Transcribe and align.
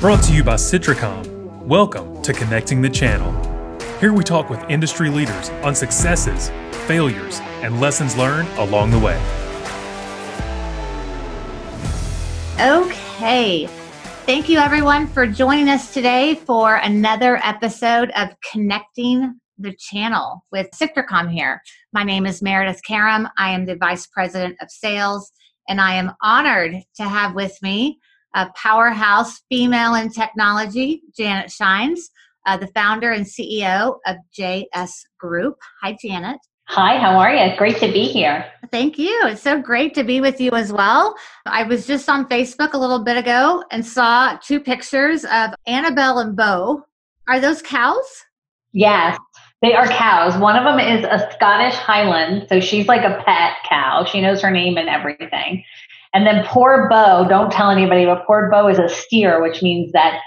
Brought 0.00 0.22
to 0.22 0.32
you 0.32 0.42
by 0.42 0.54
Cytracom. 0.54 1.26
Welcome 1.66 2.22
to 2.22 2.32
Connecting 2.32 2.80
the 2.80 2.88
Channel. 2.88 3.30
Here 3.98 4.14
we 4.14 4.24
talk 4.24 4.48
with 4.48 4.58
industry 4.70 5.10
leaders 5.10 5.50
on 5.62 5.74
successes, 5.74 6.48
failures, 6.86 7.38
and 7.60 7.82
lessons 7.82 8.16
learned 8.16 8.48
along 8.56 8.92
the 8.92 8.98
way. 8.98 9.20
Okay. 12.58 13.66
Thank 14.24 14.48
you, 14.48 14.58
everyone, 14.58 15.06
for 15.06 15.26
joining 15.26 15.68
us 15.68 15.92
today 15.92 16.36
for 16.46 16.76
another 16.76 17.36
episode 17.44 18.10
of 18.16 18.30
Connecting 18.50 19.38
the 19.58 19.74
Channel 19.74 20.42
with 20.50 20.70
Cytracom 20.70 21.30
here. 21.30 21.60
My 21.92 22.04
name 22.04 22.24
is 22.24 22.40
Meredith 22.40 22.80
Karam. 22.86 23.28
I 23.36 23.50
am 23.50 23.66
the 23.66 23.76
Vice 23.76 24.06
President 24.06 24.56
of 24.62 24.70
Sales, 24.70 25.30
and 25.68 25.78
I 25.78 25.96
am 25.96 26.12
honored 26.22 26.76
to 26.96 27.02
have 27.02 27.34
with 27.34 27.60
me 27.60 27.98
a 28.34 28.48
powerhouse 28.54 29.40
female 29.48 29.94
in 29.94 30.10
technology, 30.10 31.02
Janet 31.16 31.50
Schijns, 31.50 32.00
uh, 32.46 32.56
the 32.56 32.68
founder 32.68 33.12
and 33.12 33.26
CEO 33.26 33.98
of 34.06 34.16
JS 34.38 34.90
Group. 35.18 35.58
Hi, 35.82 35.96
Janet. 36.00 36.38
Hi, 36.72 36.98
how 36.98 37.18
are 37.18 37.34
you? 37.34 37.56
Great 37.56 37.78
to 37.78 37.90
be 37.92 38.04
here. 38.04 38.46
Thank 38.70 38.96
you. 38.96 39.18
It's 39.24 39.42
so 39.42 39.60
great 39.60 39.92
to 39.94 40.04
be 40.04 40.20
with 40.20 40.40
you 40.40 40.52
as 40.52 40.72
well. 40.72 41.16
I 41.46 41.64
was 41.64 41.84
just 41.84 42.08
on 42.08 42.28
Facebook 42.28 42.74
a 42.74 42.78
little 42.78 43.02
bit 43.02 43.16
ago 43.16 43.64
and 43.72 43.84
saw 43.84 44.36
two 44.36 44.60
pictures 44.60 45.24
of 45.24 45.50
Annabelle 45.66 46.20
and 46.20 46.36
Bo. 46.36 46.84
Are 47.28 47.40
those 47.40 47.60
cows? 47.60 48.24
Yes, 48.72 49.18
they 49.62 49.74
are 49.74 49.88
cows. 49.88 50.36
One 50.36 50.56
of 50.56 50.62
them 50.64 50.78
is 50.78 51.04
a 51.04 51.28
Scottish 51.32 51.74
Highland, 51.74 52.46
so 52.48 52.60
she's 52.60 52.86
like 52.86 53.02
a 53.02 53.20
pet 53.24 53.54
cow. 53.68 54.04
She 54.04 54.20
knows 54.20 54.40
her 54.40 54.50
name 54.52 54.78
and 54.78 54.88
everything. 54.88 55.64
And 56.12 56.26
then 56.26 56.44
poor 56.46 56.88
Bo, 56.88 57.26
don't 57.28 57.52
tell 57.52 57.70
anybody, 57.70 58.04
but 58.04 58.26
poor 58.26 58.50
Bo 58.50 58.68
is 58.68 58.78
a 58.78 58.88
steer, 58.88 59.40
which 59.42 59.62
means 59.62 59.92
that 59.92 60.20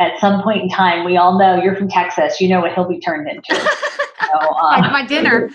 at 0.00 0.18
some 0.20 0.42
point 0.42 0.62
in 0.62 0.68
time, 0.68 1.04
we 1.04 1.16
all 1.16 1.38
know 1.38 1.60
you're 1.62 1.76
from 1.76 1.88
Texas, 1.88 2.40
you 2.40 2.48
know 2.48 2.60
what 2.60 2.72
he'll 2.74 2.88
be 2.88 3.00
turned 3.00 3.28
into. 3.28 3.70
So, 4.34 4.54
um, 4.56 4.92
my 4.92 5.06
dinner. 5.06 5.50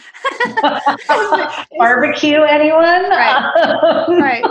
barbecue, 1.78 2.42
anyone? 2.42 3.10
Right. 3.10 4.06
right. 4.10 4.44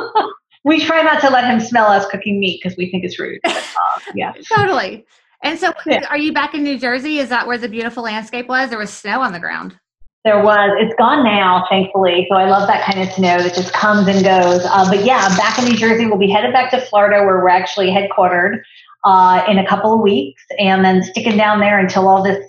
we 0.64 0.80
try 0.80 1.02
not 1.02 1.20
to 1.20 1.30
let 1.30 1.44
him 1.44 1.60
smell 1.60 1.86
us 1.86 2.06
cooking 2.06 2.40
meat 2.40 2.60
because 2.62 2.76
we 2.76 2.90
think 2.90 3.04
it's 3.04 3.18
rude. 3.18 3.40
But, 3.42 3.56
uh, 3.56 4.00
yeah. 4.14 4.32
Totally. 4.54 5.06
And 5.42 5.58
so, 5.58 5.72
yeah. 5.86 6.04
are 6.10 6.18
you 6.18 6.32
back 6.32 6.54
in 6.54 6.62
New 6.62 6.78
Jersey? 6.78 7.18
Is 7.18 7.28
that 7.28 7.46
where 7.46 7.58
the 7.58 7.68
beautiful 7.68 8.02
landscape 8.02 8.48
was? 8.48 8.70
There 8.70 8.78
was 8.78 8.92
snow 8.92 9.20
on 9.20 9.32
the 9.32 9.38
ground. 9.38 9.78
There 10.24 10.42
was. 10.42 10.76
It's 10.80 10.94
gone 10.96 11.24
now, 11.24 11.64
thankfully. 11.70 12.26
So 12.28 12.36
I 12.36 12.48
love 12.48 12.66
that 12.68 12.84
kind 12.84 13.06
of 13.06 13.14
snow 13.14 13.38
that 13.38 13.54
just 13.54 13.72
comes 13.72 14.08
and 14.08 14.24
goes. 14.24 14.64
Uh, 14.64 14.88
but 14.90 15.04
yeah, 15.04 15.28
back 15.36 15.58
in 15.58 15.64
New 15.64 15.76
Jersey, 15.76 16.06
we'll 16.06 16.18
be 16.18 16.30
headed 16.30 16.52
back 16.52 16.70
to 16.72 16.80
Florida 16.80 17.24
where 17.24 17.38
we're 17.38 17.48
actually 17.48 17.88
headquartered 17.88 18.60
uh, 19.04 19.44
in 19.48 19.58
a 19.58 19.66
couple 19.66 19.94
of 19.94 20.00
weeks 20.00 20.42
and 20.58 20.84
then 20.84 21.02
sticking 21.02 21.36
down 21.36 21.60
there 21.60 21.78
until 21.78 22.08
all 22.08 22.22
this 22.22 22.44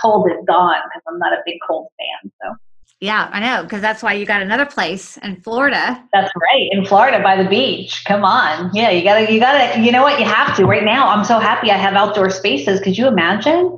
cold 0.00 0.30
is 0.30 0.38
gone 0.46 0.80
because 0.88 1.02
I'm 1.08 1.18
not 1.18 1.32
a 1.32 1.42
big 1.44 1.56
cold 1.68 1.88
fan. 1.98 2.32
So. 2.40 2.56
Yeah, 3.00 3.28
I 3.32 3.40
know 3.40 3.64
because 3.64 3.80
that's 3.80 4.00
why 4.00 4.12
you 4.12 4.24
got 4.24 4.42
another 4.42 4.64
place 4.64 5.16
in 5.18 5.40
Florida. 5.40 6.00
That's 6.12 6.30
right, 6.36 6.68
in 6.70 6.84
Florida 6.84 7.20
by 7.20 7.42
the 7.42 7.48
beach. 7.48 8.04
Come 8.06 8.24
on, 8.24 8.70
yeah, 8.74 8.90
you 8.90 9.02
gotta, 9.02 9.32
you 9.32 9.40
gotta, 9.40 9.80
you 9.80 9.90
know 9.90 10.02
what, 10.02 10.20
you 10.20 10.24
have 10.24 10.56
to. 10.56 10.64
Right 10.64 10.84
now, 10.84 11.08
I'm 11.08 11.24
so 11.24 11.40
happy 11.40 11.72
I 11.72 11.76
have 11.78 11.94
outdoor 11.94 12.30
spaces. 12.30 12.78
Could 12.80 12.96
you 12.96 13.08
imagine? 13.08 13.76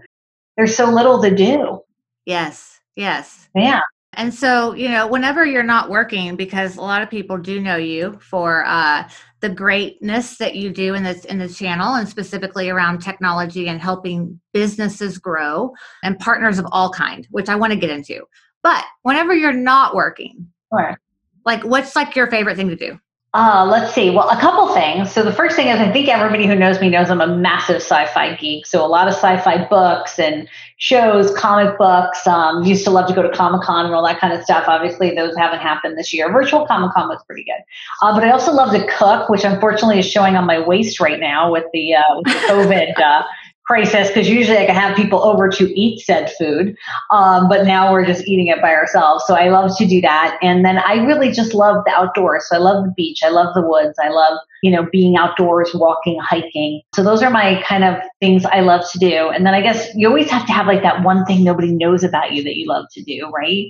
There's 0.59 0.77
so 0.77 0.91
little 0.91 1.23
to 1.23 1.35
do. 1.35 1.81
Yes, 2.27 2.74
Yes. 2.97 3.49
Yeah. 3.55 3.81
And 4.17 4.33
so, 4.33 4.75
you 4.75 4.89
know, 4.89 5.07
whenever 5.07 5.45
you're 5.45 5.63
not 5.63 5.91
working, 5.91 6.37
because 6.37 6.77
a 6.77 6.81
lot 6.81 7.03
of 7.03 7.11
people 7.11 7.37
do 7.37 7.61
know 7.61 7.77
you 7.77 8.19
for 8.21 8.65
uh, 8.65 9.09
the 9.41 9.49
greatness 9.49 10.39
that 10.39 10.55
you 10.55 10.71
do 10.71 10.95
in 10.95 11.03
this 11.03 11.25
in 11.25 11.39
this 11.39 11.59
channel, 11.59 11.95
and 11.95 12.09
specifically 12.09 12.71
around 12.71 13.01
technology 13.01 13.69
and 13.69 13.81
helping 13.81 14.41
businesses 14.53 15.19
grow 15.19 15.73
and 16.03 16.19
partners 16.19 16.59
of 16.59 16.67
all 16.71 16.91
kind, 16.91 17.27
which 17.31 17.49
I 17.49 17.57
want 17.57 17.73
to 17.73 17.79
get 17.79 17.91
into. 17.91 18.25
But 18.63 18.85
whenever 19.03 19.35
you're 19.35 19.53
not 19.53 19.95
working, 19.95 20.49
sure. 20.73 20.99
like 21.45 21.65
what's 21.65 21.97
like 21.97 22.15
your 22.15 22.29
favorite 22.29 22.57
thing 22.57 22.69
to 22.69 22.77
do? 22.77 22.99
Uh, 23.35 23.67
let's 23.69 23.93
see. 23.93 24.11
Well, 24.11 24.29
a 24.31 24.41
couple 24.41 24.73
things. 24.73 25.11
So 25.11 25.25
the 25.25 25.33
first 25.33 25.57
thing 25.57 25.67
is 25.67 25.81
I 25.81 25.91
think 25.91 26.09
everybody 26.09 26.47
who 26.47 26.55
knows 26.55 26.81
me 26.81 26.89
knows 26.89 27.11
I'm 27.11 27.21
a 27.21 27.27
massive 27.27 27.77
sci-fi 27.77 28.37
geek. 28.37 28.65
So 28.65 28.85
a 28.85 28.87
lot 28.87 29.09
of 29.09 29.15
sci-fi 29.15 29.67
books 29.67 30.21
and 30.21 30.49
shows, 30.77 31.35
comic 31.37 31.77
books. 31.77 32.25
Um, 32.29 32.63
used 32.63 32.85
to 32.85 32.91
love 32.91 33.09
to 33.09 33.15
go 33.15 33.23
to 33.23 33.31
Comic 33.31 33.63
Con 33.63 33.87
and 33.87 33.95
all 33.95 34.07
that 34.07 34.21
kind 34.21 34.33
of 34.33 34.45
stuff. 34.45 34.67
Obviously, 34.69 35.17
those 35.17 35.37
haven't 35.37 35.59
happened 35.59 35.99
this 35.99 36.15
year. 36.15 36.31
Virtual 36.31 36.65
Comic 36.65 36.93
Con 36.93 37.09
was 37.09 37.21
pretty 37.27 37.43
good. 37.43 37.61
Uh, 38.03 38.15
but 38.15 38.23
I 38.23 38.31
also 38.31 38.53
love 38.53 38.73
to 38.73 38.87
cook, 38.87 39.29
which 39.29 39.43
unfortunately 39.43 39.99
is 39.99 40.09
showing 40.09 40.37
on 40.37 40.47
my 40.47 40.65
waist 40.65 41.01
right 41.01 41.19
now 41.19 41.51
with 41.51 41.65
the, 41.73 41.97
uh, 41.97 42.03
with 42.15 42.27
the 42.27 42.47
COVID 42.49 43.01
uh, 43.01 43.25
crisis 43.67 44.09
because 44.09 44.29
usually 44.29 44.59
I 44.59 44.67
can 44.67 44.75
have 44.75 44.97
people 44.97 45.23
over 45.23 45.49
to 45.49 45.81
eat 45.81 46.01
said 46.01 46.33
food, 46.39 46.77
um, 47.11 47.49
but 47.49 47.67
now 47.67 47.93
we're 47.93 48.05
just 48.05 48.27
eating 48.27 48.49
it 48.49 48.61
by 48.61 48.75
ourselves. 48.75 49.25
So 49.27 49.35
I 49.35 49.49
love 49.49 49.77
to 49.79 49.87
do 49.87 50.01
that, 50.03 50.39
and 50.43 50.65
then 50.65 50.79
I 50.79 51.05
really 51.05 51.31
just 51.31 51.55
love 51.55 51.85
the 51.87 51.93
outdoors. 51.93 52.47
So 52.49 52.57
I 52.57 52.59
love 52.59 52.85
the 52.85 52.93
beach, 52.97 53.21
I 53.25 53.31
love 53.31 53.55
the 53.55 53.67
woods, 53.67 53.99
I 54.03 54.09
love 54.09 54.39
you 54.63 54.71
know 54.71 54.87
being 54.91 55.17
outdoors, 55.17 55.71
walking, 55.75 56.19
hiking. 56.21 56.83
So 56.95 57.03
those 57.03 57.23
are 57.23 57.31
my 57.31 57.63
kind 57.67 57.85
of 57.85 57.97
things 58.21 58.45
I 58.45 58.61
love 58.61 58.83
to 58.93 58.99
do. 58.99 59.29
And 59.31 59.47
then 59.47 59.55
I 59.55 59.61
guess 59.61 59.95
you 59.95 60.09
always 60.09 60.31
have 60.31 60.47
to 60.47 60.53
have 60.53 60.67
like 60.67 60.83
that 60.83 61.03
one 61.03 61.25
thing 61.25 61.45
nobody 61.45 61.73
knows 61.73 62.05
about 62.05 62.33
you 62.33 62.43
that 62.45 62.57
you 62.57 62.67
love 62.67 62.87
to 62.93 63.03
do, 63.03 63.31
right? 63.31 63.67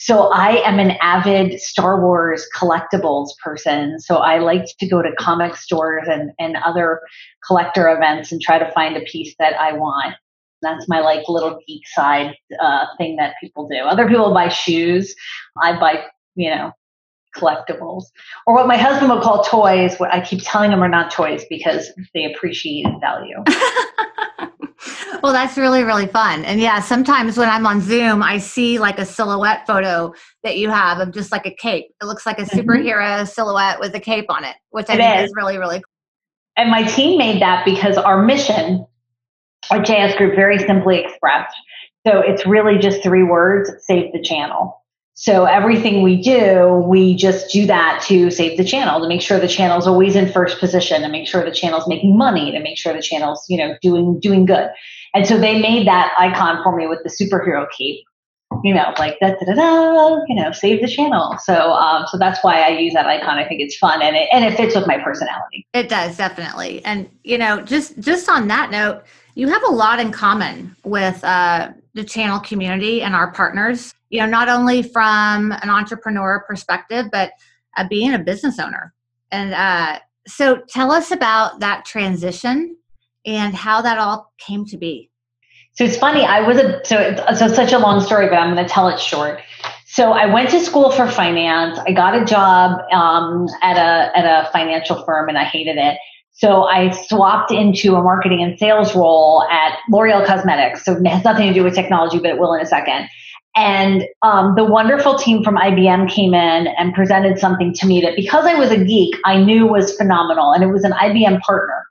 So 0.00 0.32
I 0.32 0.66
am 0.66 0.78
an 0.78 0.92
avid 1.02 1.60
Star 1.60 2.00
Wars 2.00 2.46
collectibles 2.56 3.36
person. 3.44 4.00
So 4.00 4.16
I 4.16 4.38
like 4.38 4.64
to 4.78 4.88
go 4.88 5.02
to 5.02 5.12
comic 5.18 5.56
stores 5.56 6.08
and, 6.10 6.32
and 6.38 6.56
other 6.64 7.02
collector 7.46 7.86
events 7.86 8.32
and 8.32 8.40
try 8.40 8.58
to 8.58 8.72
find 8.72 8.96
a 8.96 9.02
piece 9.02 9.34
that 9.38 9.60
I 9.60 9.74
want. 9.74 10.14
That's 10.62 10.88
my 10.88 11.00
like 11.00 11.28
little 11.28 11.60
geek 11.66 11.86
side 11.88 12.34
uh, 12.62 12.86
thing 12.96 13.16
that 13.16 13.34
people 13.42 13.68
do. 13.68 13.76
Other 13.76 14.08
people 14.08 14.32
buy 14.32 14.48
shoes. 14.48 15.14
I 15.62 15.78
buy, 15.78 16.04
you 16.34 16.48
know, 16.48 16.72
collectibles 17.36 18.04
or 18.46 18.54
what 18.54 18.66
my 18.66 18.78
husband 18.78 19.12
would 19.12 19.22
call 19.22 19.44
toys. 19.44 19.98
What 19.98 20.14
I 20.14 20.22
keep 20.22 20.40
telling 20.42 20.72
him 20.72 20.82
are 20.82 20.88
not 20.88 21.10
toys 21.10 21.44
because 21.50 21.90
they 22.14 22.24
appreciate 22.32 22.86
in 22.86 22.98
value. 23.00 23.36
well, 25.22 25.32
that's 25.32 25.56
really, 25.56 25.82
really 25.82 26.06
fun. 26.06 26.44
And 26.44 26.60
yeah, 26.60 26.80
sometimes 26.80 27.36
when 27.36 27.48
I'm 27.48 27.66
on 27.66 27.80
Zoom, 27.80 28.22
I 28.22 28.38
see 28.38 28.78
like 28.78 28.98
a 28.98 29.06
silhouette 29.06 29.66
photo 29.66 30.14
that 30.42 30.58
you 30.58 30.70
have 30.70 30.98
of 30.98 31.12
just 31.12 31.32
like 31.32 31.46
a 31.46 31.54
cape. 31.54 31.86
It 32.00 32.04
looks 32.06 32.26
like 32.26 32.38
a 32.38 32.42
mm-hmm. 32.42 32.58
superhero 32.58 33.02
mm-hmm. 33.02 33.26
silhouette 33.26 33.80
with 33.80 33.94
a 33.94 34.00
cape 34.00 34.26
on 34.28 34.44
it, 34.44 34.56
which 34.70 34.88
I 34.88 34.94
it 34.94 34.96
think 34.98 35.18
is. 35.20 35.30
is 35.30 35.32
really, 35.36 35.58
really 35.58 35.76
cool. 35.76 35.84
And 36.56 36.70
my 36.70 36.82
team 36.82 37.18
made 37.18 37.40
that 37.40 37.64
because 37.64 37.96
our 37.96 38.22
mission, 38.22 38.86
our 39.70 39.78
JS 39.78 40.16
group, 40.16 40.34
very 40.34 40.58
simply 40.58 40.98
expressed. 40.98 41.54
So 42.06 42.20
it's 42.20 42.46
really 42.46 42.78
just 42.78 43.02
three 43.02 43.22
words 43.22 43.70
save 43.86 44.12
the 44.12 44.22
channel. 44.22 44.79
So 45.20 45.44
everything 45.44 46.00
we 46.02 46.16
do, 46.16 46.82
we 46.86 47.14
just 47.14 47.52
do 47.52 47.66
that 47.66 48.02
to 48.06 48.30
save 48.30 48.56
the 48.56 48.64
channel, 48.64 49.02
to 49.02 49.06
make 49.06 49.20
sure 49.20 49.38
the 49.38 49.46
channel's 49.46 49.86
always 49.86 50.16
in 50.16 50.32
first 50.32 50.58
position, 50.58 51.02
to 51.02 51.10
make 51.10 51.28
sure 51.28 51.44
the 51.44 51.50
channel's 51.50 51.86
making 51.86 52.16
money, 52.16 52.50
to 52.52 52.58
make 52.58 52.78
sure 52.78 52.94
the 52.94 53.02
channel's, 53.02 53.44
you 53.46 53.58
know, 53.58 53.76
doing 53.82 54.18
doing 54.18 54.46
good. 54.46 54.70
And 55.12 55.26
so 55.26 55.38
they 55.38 55.60
made 55.60 55.86
that 55.86 56.14
icon 56.18 56.62
for 56.62 56.74
me 56.74 56.86
with 56.86 57.00
the 57.04 57.10
superhero 57.10 57.66
cape, 57.76 58.02
you 58.64 58.72
know, 58.72 58.94
like 58.98 59.18
da 59.20 59.34
da 59.34 59.44
da 59.44 59.54
da, 59.56 60.24
you 60.26 60.34
know, 60.34 60.52
save 60.52 60.80
the 60.80 60.88
channel. 60.88 61.36
So 61.44 61.72
um, 61.72 62.06
so 62.06 62.16
that's 62.16 62.42
why 62.42 62.62
I 62.62 62.68
use 62.68 62.94
that 62.94 63.04
icon. 63.04 63.38
I 63.38 63.46
think 63.46 63.60
it's 63.60 63.76
fun 63.76 64.00
and 64.00 64.16
it 64.16 64.26
and 64.32 64.42
it 64.42 64.56
fits 64.56 64.74
with 64.74 64.86
my 64.86 64.96
personality. 65.04 65.66
It 65.74 65.90
does 65.90 66.16
definitely. 66.16 66.82
And 66.86 67.10
you 67.24 67.36
know, 67.36 67.60
just 67.60 67.98
just 67.98 68.30
on 68.30 68.48
that 68.48 68.70
note, 68.70 69.02
you 69.34 69.48
have 69.48 69.64
a 69.64 69.70
lot 69.70 70.00
in 70.00 70.12
common 70.12 70.74
with 70.82 71.22
uh, 71.24 71.72
the 71.92 72.04
channel 72.04 72.40
community 72.40 73.02
and 73.02 73.14
our 73.14 73.30
partners 73.32 73.92
you 74.10 74.20
know 74.20 74.26
not 74.26 74.48
only 74.48 74.82
from 74.82 75.52
an 75.52 75.70
entrepreneur 75.70 76.44
perspective 76.46 77.06
but 77.10 77.32
uh, 77.76 77.86
being 77.88 78.12
a 78.12 78.18
business 78.18 78.58
owner 78.58 78.92
and 79.30 79.54
uh, 79.54 79.98
so 80.26 80.58
tell 80.68 80.90
us 80.90 81.10
about 81.10 81.60
that 81.60 81.84
transition 81.84 82.76
and 83.24 83.54
how 83.54 83.80
that 83.80 83.98
all 83.98 84.32
came 84.38 84.64
to 84.66 84.76
be 84.76 85.10
so 85.72 85.84
it's 85.84 85.96
funny 85.96 86.24
i 86.24 86.40
was 86.40 86.58
a 86.58 86.84
so 86.84 86.98
it's, 86.98 87.38
so 87.38 87.48
such 87.48 87.72
a 87.72 87.78
long 87.78 88.00
story 88.00 88.28
but 88.28 88.36
i'm 88.36 88.54
going 88.54 88.66
to 88.66 88.72
tell 88.72 88.88
it 88.88 89.00
short 89.00 89.40
so 89.92 90.12
I 90.12 90.32
went 90.32 90.50
to 90.50 90.60
school 90.60 90.92
for 90.92 91.08
finance. 91.10 91.76
I 91.84 91.90
got 91.90 92.14
a 92.14 92.24
job 92.24 92.78
um, 92.92 93.48
at 93.60 93.76
a 93.76 94.16
at 94.16 94.24
a 94.24 94.48
financial 94.52 95.04
firm, 95.04 95.28
and 95.28 95.36
I 95.36 95.42
hated 95.42 95.78
it. 95.78 95.98
So 96.30 96.62
I 96.62 96.90
swapped 97.08 97.50
into 97.50 97.96
a 97.96 98.02
marketing 98.02 98.40
and 98.40 98.56
sales 98.56 98.94
role 98.94 99.42
at 99.50 99.76
L'Oreal 99.90 100.24
Cosmetics. 100.24 100.84
So 100.84 100.92
it 100.92 101.04
has 101.08 101.24
nothing 101.24 101.48
to 101.48 101.52
do 101.52 101.64
with 101.64 101.74
technology, 101.74 102.18
but 102.18 102.30
it 102.30 102.38
will 102.38 102.54
in 102.54 102.60
a 102.60 102.66
second. 102.66 103.08
And 103.56 104.04
um, 104.22 104.54
the 104.56 104.64
wonderful 104.64 105.18
team 105.18 105.42
from 105.42 105.56
IBM 105.56 106.08
came 106.10 106.34
in 106.34 106.68
and 106.68 106.94
presented 106.94 107.38
something 107.38 107.74
to 107.74 107.86
me 107.86 108.00
that 108.00 108.14
because 108.16 108.44
I 108.44 108.54
was 108.54 108.70
a 108.70 108.82
geek, 108.82 109.16
I 109.24 109.42
knew 109.42 109.66
was 109.66 109.96
phenomenal. 109.96 110.52
And 110.52 110.62
it 110.62 110.68
was 110.68 110.84
an 110.84 110.92
IBM 110.92 111.40
partner. 111.40 111.86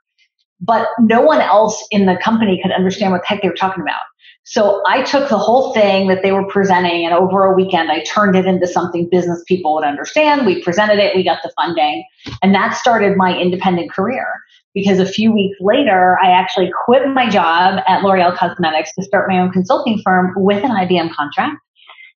But 0.60 0.88
no 0.98 1.20
one 1.20 1.40
else 1.40 1.86
in 1.90 2.06
the 2.06 2.16
company 2.16 2.60
could 2.62 2.72
understand 2.72 3.12
what 3.12 3.22
the 3.22 3.26
heck 3.26 3.42
they 3.42 3.48
were 3.48 3.54
talking 3.54 3.82
about. 3.82 4.00
So 4.44 4.82
I 4.86 5.02
took 5.02 5.28
the 5.28 5.38
whole 5.38 5.72
thing 5.74 6.08
that 6.08 6.22
they 6.22 6.32
were 6.32 6.46
presenting 6.46 7.04
and 7.04 7.14
over 7.14 7.44
a 7.44 7.54
weekend 7.54 7.90
I 7.90 8.02
turned 8.04 8.34
it 8.36 8.46
into 8.46 8.66
something 8.66 9.08
business 9.08 9.44
people 9.46 9.74
would 9.74 9.84
understand. 9.84 10.46
We 10.46 10.62
presented 10.62 10.98
it, 10.98 11.14
we 11.14 11.22
got 11.22 11.42
the 11.42 11.52
funding, 11.56 12.04
and 12.42 12.54
that 12.54 12.74
started 12.74 13.16
my 13.16 13.38
independent 13.38 13.92
career. 13.92 14.26
Because 14.74 15.00
a 15.00 15.06
few 15.06 15.32
weeks 15.32 15.56
later, 15.60 16.18
I 16.22 16.30
actually 16.30 16.70
quit 16.84 17.08
my 17.08 17.28
job 17.28 17.80
at 17.88 18.02
L'Oreal 18.02 18.36
Cosmetics 18.36 18.94
to 18.94 19.02
start 19.02 19.28
my 19.28 19.38
own 19.38 19.50
consulting 19.50 20.00
firm 20.04 20.32
with 20.36 20.62
an 20.62 20.70
IBM 20.70 21.12
contract 21.12 21.56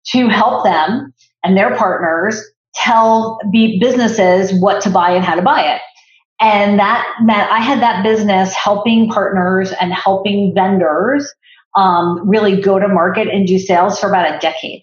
to 0.09 0.29
help 0.29 0.65
them 0.65 1.15
and 1.45 1.57
their 1.57 1.75
partners 1.77 2.43
tell 2.75 3.41
businesses 3.53 4.53
what 4.61 4.83
to 4.83 4.91
buy 4.91 5.11
and 5.13 5.25
how 5.25 5.35
to 5.35 5.43
buy 5.43 5.63
it. 5.63 5.81
And 6.41 6.79
that 6.79 7.07
meant 7.23 7.51
I 7.51 7.61
had 7.61 7.81
that 7.81 8.03
business 8.03 8.55
helping 8.55 9.09
partners 9.09 9.73
and 9.81 9.93
helping 9.93 10.53
vendors 10.55 11.33
um, 11.77 12.29
really 12.29 12.61
go 12.61 12.79
to 12.79 12.89
market 12.89 13.29
and 13.29 13.47
do 13.47 13.59
sales 13.59 14.01
for 14.01 14.09
about 14.09 14.35
a 14.35 14.39
decade. 14.39 14.83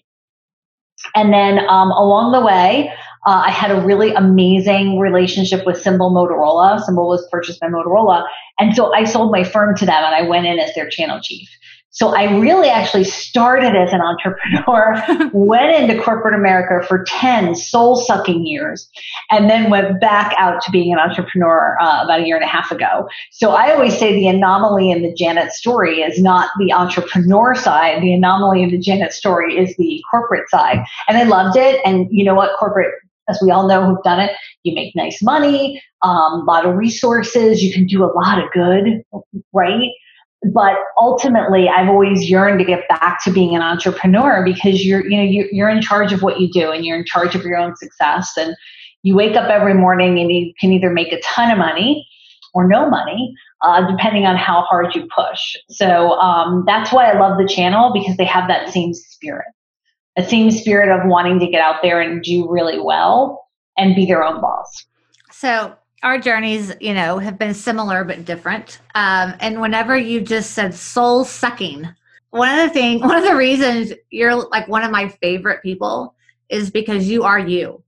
And 1.14 1.32
then 1.32 1.58
um, 1.68 1.90
along 1.90 2.32
the 2.32 2.40
way, 2.40 2.92
uh, 3.26 3.42
I 3.46 3.50
had 3.50 3.70
a 3.70 3.80
really 3.80 4.14
amazing 4.14 4.98
relationship 4.98 5.66
with 5.66 5.80
Symbol 5.80 6.10
Motorola. 6.10 6.80
Symbol 6.80 7.08
was 7.08 7.26
purchased 7.30 7.60
by 7.60 7.68
Motorola. 7.68 8.24
And 8.58 8.74
so 8.74 8.92
I 8.94 9.04
sold 9.04 9.30
my 9.30 9.44
firm 9.44 9.76
to 9.76 9.86
them 9.86 10.02
and 10.02 10.14
I 10.14 10.22
went 10.22 10.46
in 10.46 10.58
as 10.58 10.74
their 10.74 10.88
channel 10.88 11.20
chief. 11.22 11.48
So 11.92 12.14
I 12.14 12.38
really 12.38 12.68
actually 12.68 13.02
started 13.04 13.74
as 13.74 13.92
an 13.92 14.00
entrepreneur, 14.00 15.30
went 15.32 15.74
into 15.74 16.00
corporate 16.00 16.34
America 16.34 16.86
for 16.86 17.04
10 17.04 17.56
soul 17.56 17.96
sucking 17.96 18.46
years, 18.46 18.88
and 19.30 19.50
then 19.50 19.70
went 19.70 20.00
back 20.00 20.32
out 20.38 20.62
to 20.62 20.70
being 20.70 20.92
an 20.92 21.00
entrepreneur 21.00 21.76
uh, 21.80 22.04
about 22.04 22.20
a 22.20 22.26
year 22.26 22.36
and 22.36 22.44
a 22.44 22.48
half 22.48 22.70
ago. 22.70 23.08
So 23.32 23.50
I 23.50 23.72
always 23.72 23.98
say 23.98 24.14
the 24.14 24.28
anomaly 24.28 24.90
in 24.90 25.02
the 25.02 25.12
Janet 25.12 25.52
story 25.52 26.02
is 26.02 26.22
not 26.22 26.50
the 26.58 26.72
entrepreneur 26.72 27.54
side. 27.56 28.02
The 28.02 28.14
anomaly 28.14 28.62
in 28.62 28.70
the 28.70 28.78
Janet 28.78 29.12
story 29.12 29.58
is 29.58 29.76
the 29.76 30.00
corporate 30.10 30.48
side. 30.48 30.78
And 31.08 31.18
I 31.18 31.24
loved 31.24 31.56
it. 31.56 31.80
And 31.84 32.06
you 32.10 32.24
know 32.24 32.34
what? 32.34 32.56
Corporate 32.58 32.94
as 33.30 33.40
we 33.42 33.50
all 33.50 33.68
know 33.68 33.86
who've 33.86 34.02
done 34.02 34.20
it, 34.20 34.32
you 34.64 34.74
make 34.74 34.94
nice 34.94 35.22
money, 35.22 35.82
um, 36.02 36.32
a 36.40 36.44
lot 36.44 36.66
of 36.66 36.76
resources, 36.76 37.62
you 37.62 37.72
can 37.72 37.86
do 37.86 38.04
a 38.04 38.12
lot 38.12 38.42
of 38.42 38.50
good, 38.52 39.02
right? 39.52 39.90
but 40.54 40.76
ultimately 40.96 41.68
i've 41.68 41.88
always 41.88 42.30
yearned 42.30 42.58
to 42.58 42.64
get 42.64 42.88
back 42.88 43.22
to 43.22 43.30
being 43.30 43.54
an 43.54 43.60
entrepreneur 43.60 44.42
because 44.42 44.84
you're 44.84 45.06
you 45.06 45.16
know 45.16 45.22
you're, 45.22 45.46
you're 45.52 45.68
in 45.68 45.82
charge 45.82 46.12
of 46.12 46.22
what 46.22 46.40
you 46.40 46.50
do 46.50 46.70
and 46.70 46.84
you're 46.84 46.98
in 46.98 47.04
charge 47.04 47.34
of 47.34 47.42
your 47.44 47.56
own 47.56 47.76
success. 47.76 48.32
And 48.36 48.56
you 49.02 49.14
wake 49.14 49.36
up 49.36 49.48
every 49.48 49.74
morning 49.74 50.18
and 50.18 50.30
you 50.30 50.52
can 50.60 50.72
either 50.72 50.90
make 50.90 51.12
a 51.12 51.20
ton 51.20 51.50
of 51.50 51.58
money 51.58 52.06
or 52.52 52.66
no 52.66 52.88
money 52.88 53.34
uh, 53.62 53.86
depending 53.90 54.26
on 54.26 54.36
how 54.36 54.62
hard 54.62 54.94
you 54.94 55.08
push. 55.14 55.56
So 55.68 56.12
um, 56.12 56.64
that's 56.66 56.92
why 56.92 57.10
i 57.10 57.18
love 57.18 57.38
the 57.38 57.46
channel 57.46 57.92
because 57.92 58.16
they 58.16 58.24
have 58.24 58.48
that 58.48 58.70
same 58.70 58.94
spirit 58.94 59.46
a 60.24 60.28
same 60.28 60.50
spirit 60.50 60.88
of 60.88 61.08
wanting 61.08 61.38
to 61.40 61.46
get 61.46 61.60
out 61.60 61.82
there 61.82 62.00
and 62.00 62.22
do 62.22 62.48
really 62.50 62.80
well 62.80 63.48
and 63.76 63.94
be 63.94 64.06
their 64.06 64.22
own 64.22 64.40
boss 64.40 64.86
so 65.32 65.74
our 66.02 66.18
journeys, 66.18 66.72
you 66.80 66.94
know, 66.94 67.18
have 67.18 67.38
been 67.38 67.54
similar 67.54 68.04
but 68.04 68.24
different. 68.24 68.80
Um, 68.94 69.34
and 69.40 69.60
whenever 69.60 69.96
you 69.96 70.20
just 70.20 70.52
said 70.52 70.74
soul 70.74 71.24
sucking, 71.24 71.88
one 72.30 72.58
of 72.58 72.68
the 72.68 72.72
things, 72.72 73.00
one 73.02 73.18
of 73.18 73.24
the 73.24 73.36
reasons 73.36 73.92
you're 74.10 74.34
like 74.34 74.68
one 74.68 74.82
of 74.82 74.90
my 74.90 75.08
favorite 75.08 75.62
people 75.62 76.14
is 76.48 76.70
because 76.70 77.08
you 77.08 77.22
are 77.24 77.38
you 77.38 77.82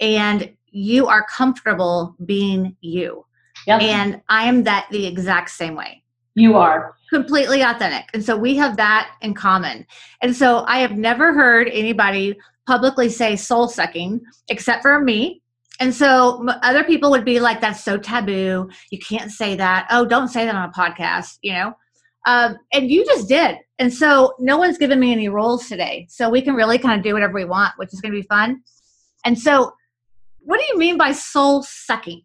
and 0.00 0.50
you 0.70 1.06
are 1.06 1.24
comfortable 1.24 2.16
being 2.24 2.76
you. 2.80 3.24
Yep. 3.66 3.82
And 3.82 4.22
I 4.28 4.44
am 4.44 4.64
that 4.64 4.86
the 4.90 5.06
exact 5.06 5.50
same 5.50 5.74
way. 5.74 6.02
You 6.34 6.56
are. 6.56 6.94
Completely 7.10 7.62
authentic. 7.62 8.08
And 8.12 8.24
so 8.24 8.36
we 8.36 8.56
have 8.56 8.76
that 8.76 9.14
in 9.22 9.34
common. 9.34 9.86
And 10.22 10.34
so 10.34 10.64
I 10.66 10.78
have 10.78 10.96
never 10.96 11.32
heard 11.32 11.68
anybody 11.68 12.36
publicly 12.66 13.08
say 13.08 13.36
soul 13.36 13.68
sucking 13.68 14.20
except 14.48 14.82
for 14.82 15.00
me. 15.00 15.42
And 15.80 15.94
so 15.94 16.46
other 16.62 16.84
people 16.84 17.10
would 17.10 17.24
be 17.24 17.40
like 17.40 17.60
that's 17.60 17.84
so 17.84 17.98
taboo. 17.98 18.68
You 18.90 18.98
can't 18.98 19.30
say 19.30 19.54
that. 19.56 19.86
Oh 19.90 20.04
don't 20.04 20.28
say 20.28 20.44
that 20.44 20.54
on 20.54 20.68
a 20.68 20.72
podcast 20.72 21.38
you 21.42 21.52
know? 21.52 21.74
Um, 22.26 22.56
and 22.72 22.90
you 22.90 23.04
just 23.04 23.28
did. 23.28 23.58
And 23.78 23.92
so 23.92 24.34
no 24.38 24.56
one's 24.56 24.78
given 24.78 24.98
me 24.98 25.12
any 25.12 25.28
rules 25.28 25.68
today. 25.68 26.06
So 26.08 26.30
we 26.30 26.40
can 26.40 26.54
really 26.54 26.78
kind 26.78 26.98
of 26.98 27.04
do 27.04 27.12
whatever 27.12 27.34
we 27.34 27.44
want 27.44 27.74
which 27.76 27.92
is 27.92 28.00
going 28.00 28.12
to 28.12 28.20
be 28.20 28.26
fun. 28.26 28.62
And 29.24 29.38
so 29.38 29.72
what 30.40 30.58
do 30.58 30.66
you 30.72 30.78
mean 30.78 30.98
by 30.98 31.12
soul 31.12 31.62
sucking 31.62 32.22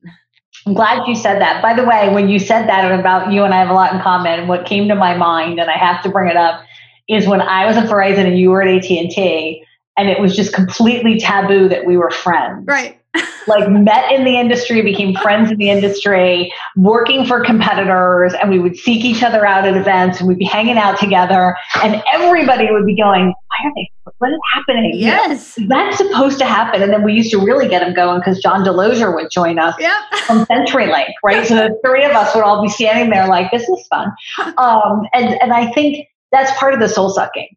i'm 0.66 0.74
glad 0.74 1.08
you 1.08 1.16
said 1.16 1.40
that. 1.42 1.62
By 1.62 1.74
the 1.74 1.84
way 1.84 2.10
when 2.14 2.30
you 2.30 2.40
said 2.40 2.68
that 2.68 2.92
about 3.00 3.32
you 3.32 3.44
and 3.44 3.54
i 3.54 3.60
have 3.60 3.70
a 3.70 3.74
lot 3.74 3.94
in 3.94 4.02
common 4.02 4.48
what 4.48 4.66
came 4.66 4.88
to 4.88 4.96
my 4.96 5.16
mind 5.16 5.60
and 5.60 5.70
i 5.70 5.78
have 5.78 6.04
to 6.04 6.10
bring 6.10 6.30
it 6.30 6.38
up 6.38 6.62
is 7.08 7.28
when 7.28 7.42
i 7.42 7.66
was 7.66 7.78
at 7.78 7.90
verizon 7.90 8.26
and 8.26 8.38
you 8.38 8.50
were 8.50 8.62
at 8.62 8.68
at&t 8.68 9.64
and 9.98 10.10
it 10.10 10.20
was 10.20 10.36
just 10.36 10.54
completely 10.54 11.20
taboo 11.20 11.68
that 11.68 11.86
we 11.86 11.98
were 11.98 12.10
friends. 12.10 12.66
Right 12.68 12.99
like 13.48 13.70
met 13.70 14.12
in 14.12 14.24
the 14.24 14.40
industry, 14.40 14.82
became 14.82 15.16
friends 15.16 15.52
in 15.52 15.58
the 15.58 15.70
industry, 15.70 16.54
working 16.76 17.26
for 17.26 17.44
competitors, 17.44 18.34
and 18.40 18.50
we 18.50 18.60
would 18.60 18.78
seek 18.78 19.04
each 19.04 19.24
other 19.24 19.46
out 19.46 19.66
at 19.66 19.76
events 19.76 20.20
and 20.20 20.28
we'd 20.28 20.38
be 20.38 20.46
hanging 20.46 20.78
out 20.78 21.00
together 21.00 21.56
and 21.84 22.02
everybody 22.14 22.72
would 22.72 22.86
be 22.86 22.96
going, 22.96 23.28
why 23.28 23.68
are 23.68 23.72
they, 23.76 23.92
what 24.20 24.32
is 24.32 24.40
happening? 24.54 24.92
Yes. 24.96 25.58
You 25.58 25.68
know, 25.68 25.76
that's 25.76 25.98
supposed 25.98 26.38
to 26.40 26.46
happen. 26.46 26.82
And 26.82 26.94
then 26.94 27.04
we 27.04 27.14
used 27.14 27.32
to 27.32 27.40
really 27.40 27.68
get 27.68 27.80
them 27.80 27.94
going 27.94 28.20
because 28.20 28.40
John 28.40 28.64
DeLozier 28.64 29.14
would 29.14 29.32
join 29.32 29.60
us 29.60 29.76
yep. 29.80 30.00
from 30.26 30.46
CenturyLink, 30.46 31.10
right? 31.24 31.46
so 31.46 31.56
the 31.56 31.80
three 31.84 32.06
of 32.06 32.12
us 32.12 32.34
would 32.36 32.44
all 32.44 32.62
be 32.62 32.70
standing 32.70 33.10
there 33.10 33.28
like, 33.28 33.52
this 33.52 33.68
is 33.68 33.88
fun. 33.88 34.12
Um, 34.58 35.04
and, 35.14 35.42
and 35.42 35.54
I 35.54 35.72
think 35.72 36.08
that's 36.32 36.58
part 36.60 36.74
of 36.74 36.80
the 36.80 36.90
soul 36.90 37.10
sucking, 37.10 37.48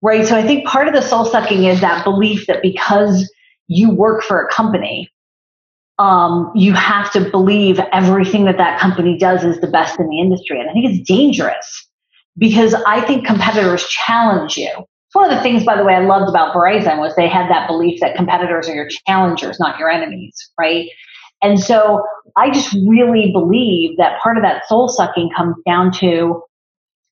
right? 0.00 0.26
So 0.26 0.36
I 0.36 0.42
think 0.42 0.66
part 0.66 0.88
of 0.88 0.94
the 0.94 1.02
soul 1.02 1.24
sucking 1.24 1.64
is 1.64 1.80
that 1.80 2.02
belief 2.02 2.46
that 2.46 2.62
because 2.62 3.30
you 3.68 3.90
work 3.90 4.22
for 4.22 4.40
a 4.40 4.52
company, 4.52 5.10
um, 5.98 6.52
you 6.54 6.74
have 6.74 7.10
to 7.12 7.30
believe 7.30 7.80
everything 7.92 8.44
that 8.44 8.58
that 8.58 8.78
company 8.80 9.16
does 9.16 9.44
is 9.44 9.60
the 9.60 9.66
best 9.66 9.98
in 9.98 10.08
the 10.08 10.20
industry. 10.20 10.60
And 10.60 10.68
I 10.68 10.72
think 10.72 10.86
it's 10.86 11.08
dangerous 11.08 11.88
because 12.36 12.74
I 12.86 13.00
think 13.00 13.26
competitors 13.26 13.86
challenge 13.86 14.56
you. 14.56 14.68
It's 14.68 15.14
one 15.14 15.30
of 15.30 15.36
the 15.36 15.42
things, 15.42 15.64
by 15.64 15.76
the 15.76 15.84
way, 15.84 15.94
I 15.94 16.00
loved 16.00 16.28
about 16.28 16.54
Verizon 16.54 16.98
was 16.98 17.14
they 17.16 17.28
had 17.28 17.50
that 17.50 17.66
belief 17.66 18.00
that 18.00 18.16
competitors 18.16 18.68
are 18.68 18.74
your 18.74 18.88
challengers, 19.06 19.58
not 19.58 19.78
your 19.78 19.88
enemies, 19.88 20.34
right? 20.58 20.88
And 21.42 21.60
so 21.60 22.04
I 22.36 22.50
just 22.50 22.74
really 22.86 23.32
believe 23.32 23.96
that 23.98 24.20
part 24.20 24.36
of 24.36 24.42
that 24.42 24.66
soul 24.68 24.88
sucking 24.88 25.30
comes 25.36 25.56
down 25.64 25.92
to 25.98 26.42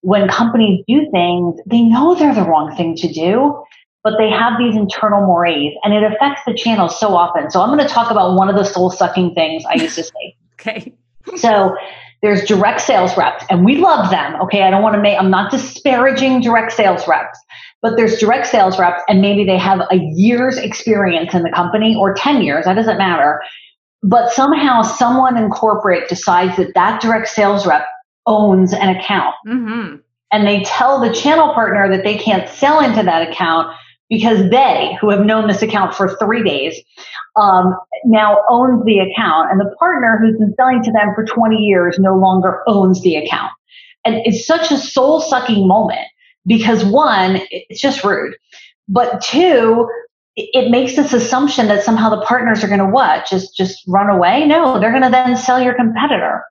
when 0.01 0.29
companies 0.29 0.85
do 0.87 1.09
things, 1.11 1.59
they 1.67 1.81
know 1.81 2.15
they're 2.15 2.35
the 2.35 2.43
wrong 2.43 2.75
thing 2.77 2.95
to 2.97 3.11
do 3.11 3.63
but 4.05 4.19
they 4.19 4.31
have 4.31 4.59
these 4.59 4.77
internal 4.77 5.27
mores 5.27 5.73
and 5.83 5.95
it 5.95 6.03
affects 6.05 6.43
the 6.47 6.55
channel 6.55 6.91
so 6.91 7.17
often. 7.17 7.51
So 7.51 7.63
I'm 7.63 7.75
going 7.75 7.81
to 7.81 7.93
talk 7.93 8.11
about 8.11 8.37
one 8.37 8.51
of 8.51 8.55
the 8.55 8.63
soul 8.63 8.91
sucking 8.91 9.35
things 9.35 9.65
I 9.65 9.75
used 9.75 9.97
to 9.97 10.05
say. 10.05 10.37
okay. 10.61 10.95
So 11.37 11.75
there's 12.21 12.45
direct 12.45 12.83
sales 12.83 13.17
reps 13.17 13.45
and 13.49 13.65
we 13.65 13.77
love 13.79 14.11
them. 14.11 14.41
Okay. 14.43 14.63
I 14.63 14.71
don't 14.71 14.83
want 14.83 14.95
to 14.95 15.01
make, 15.01 15.19
I'm 15.19 15.31
not 15.31 15.51
disparaging 15.51 16.43
direct 16.43 16.73
sales 16.73 17.09
reps, 17.09 17.39
but 17.81 17.97
there's 17.97 18.19
direct 18.19 18.47
sales 18.47 18.79
reps 18.79 19.03
and 19.09 19.23
maybe 19.23 19.45
they 19.45 19.59
have 19.59 19.81
a 19.91 19.97
year's 19.97 20.59
experience 20.59 21.33
in 21.33 21.43
the 21.43 21.51
company 21.51 21.97
or 21.97 22.13
10 22.15 22.43
years. 22.43 22.67
That 22.67 22.75
doesn't 22.75 22.99
matter. 22.99 23.43
But 24.03 24.31
somehow 24.33 24.83
someone 24.83 25.39
in 25.39 25.49
corporate 25.49 26.11
decides 26.11 26.59
that 26.59 26.75
that 26.75 27.01
direct 27.01 27.29
sales 27.29 27.67
rep 27.67 27.87
owns 28.27 28.75
an 28.75 28.91
account. 28.91 29.35
Mm-hmm. 29.47 29.97
And 30.31 30.47
they 30.47 30.63
tell 30.65 31.01
the 31.01 31.13
channel 31.13 31.55
partner 31.55 31.89
that 31.89 32.05
they 32.05 32.19
can't 32.19 32.49
sell 32.51 32.81
into 32.81 33.03
that 33.03 33.31
account 33.31 33.75
because 34.09 34.51
they, 34.51 34.97
who 35.01 35.11
have 35.11 35.25
known 35.25 35.49
this 35.49 35.63
account 35.63 35.95
for 35.95 36.17
three 36.17 36.43
days, 36.43 36.81
um, 37.37 37.75
now 38.05 38.39
owns 38.49 38.85
the 38.85 38.99
account, 38.99 39.51
and 39.51 39.61
the 39.61 39.75
partner 39.79 40.19
who's 40.21 40.39
been 40.39 40.55
selling 40.55 40.83
to 40.83 40.93
them 40.93 41.13
for 41.15 41.25
20 41.25 41.57
years 41.57 41.99
no 41.99 42.17
longer 42.17 42.63
owns 42.67 43.03
the 43.03 43.17
account. 43.17 43.53
And 44.05 44.17
it's 44.25 44.47
such 44.47 44.71
a 44.71 44.79
soul 44.79 45.21
sucking 45.21 45.67
moment 45.67 46.07
because 46.47 46.85
one, 46.85 47.41
it's 47.51 47.81
just 47.81 48.05
rude, 48.05 48.37
but 48.89 49.23
two, 49.23 49.89
it 50.37 50.71
makes 50.71 50.97
this 50.97 51.13
assumption 51.13 51.69
that 51.69 51.85
somehow 51.85 52.11
the 52.11 52.21
partners 52.23 52.63
are 52.65 52.69
going 52.69 52.81
to 52.81 52.87
what? 52.87 53.27
Just 53.27 53.57
just 53.57 53.83
run 53.87 54.11
away? 54.11 54.47
No, 54.47 54.81
they're 54.81 54.91
going 54.91 55.05
to 55.05 55.11
then 55.11 55.37
sell 55.37 55.63
your 55.63 55.75
competitor. 55.75 56.43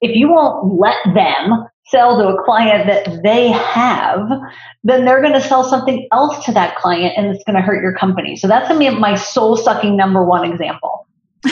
If 0.00 0.14
you 0.14 0.28
won't 0.28 0.78
let 0.78 0.96
them 1.14 1.66
sell 1.90 2.18
to 2.18 2.28
a 2.28 2.44
client 2.44 2.86
that 2.86 3.22
they 3.22 3.48
have, 3.48 4.28
then 4.84 5.04
they're 5.04 5.20
going 5.20 5.34
to 5.34 5.40
sell 5.40 5.64
something 5.64 6.06
else 6.12 6.44
to 6.44 6.52
that 6.52 6.76
client 6.76 7.14
and 7.16 7.26
it's 7.34 7.44
going 7.44 7.56
to 7.56 7.62
hurt 7.62 7.82
your 7.82 7.94
company. 7.94 8.36
So 8.36 8.48
that's 8.48 8.68
going 8.68 8.80
to 8.80 8.92
be 8.92 8.98
my 8.98 9.14
soul 9.14 9.56
sucking 9.56 9.96
number 9.96 10.24
one 10.24 10.50
example. 10.50 11.06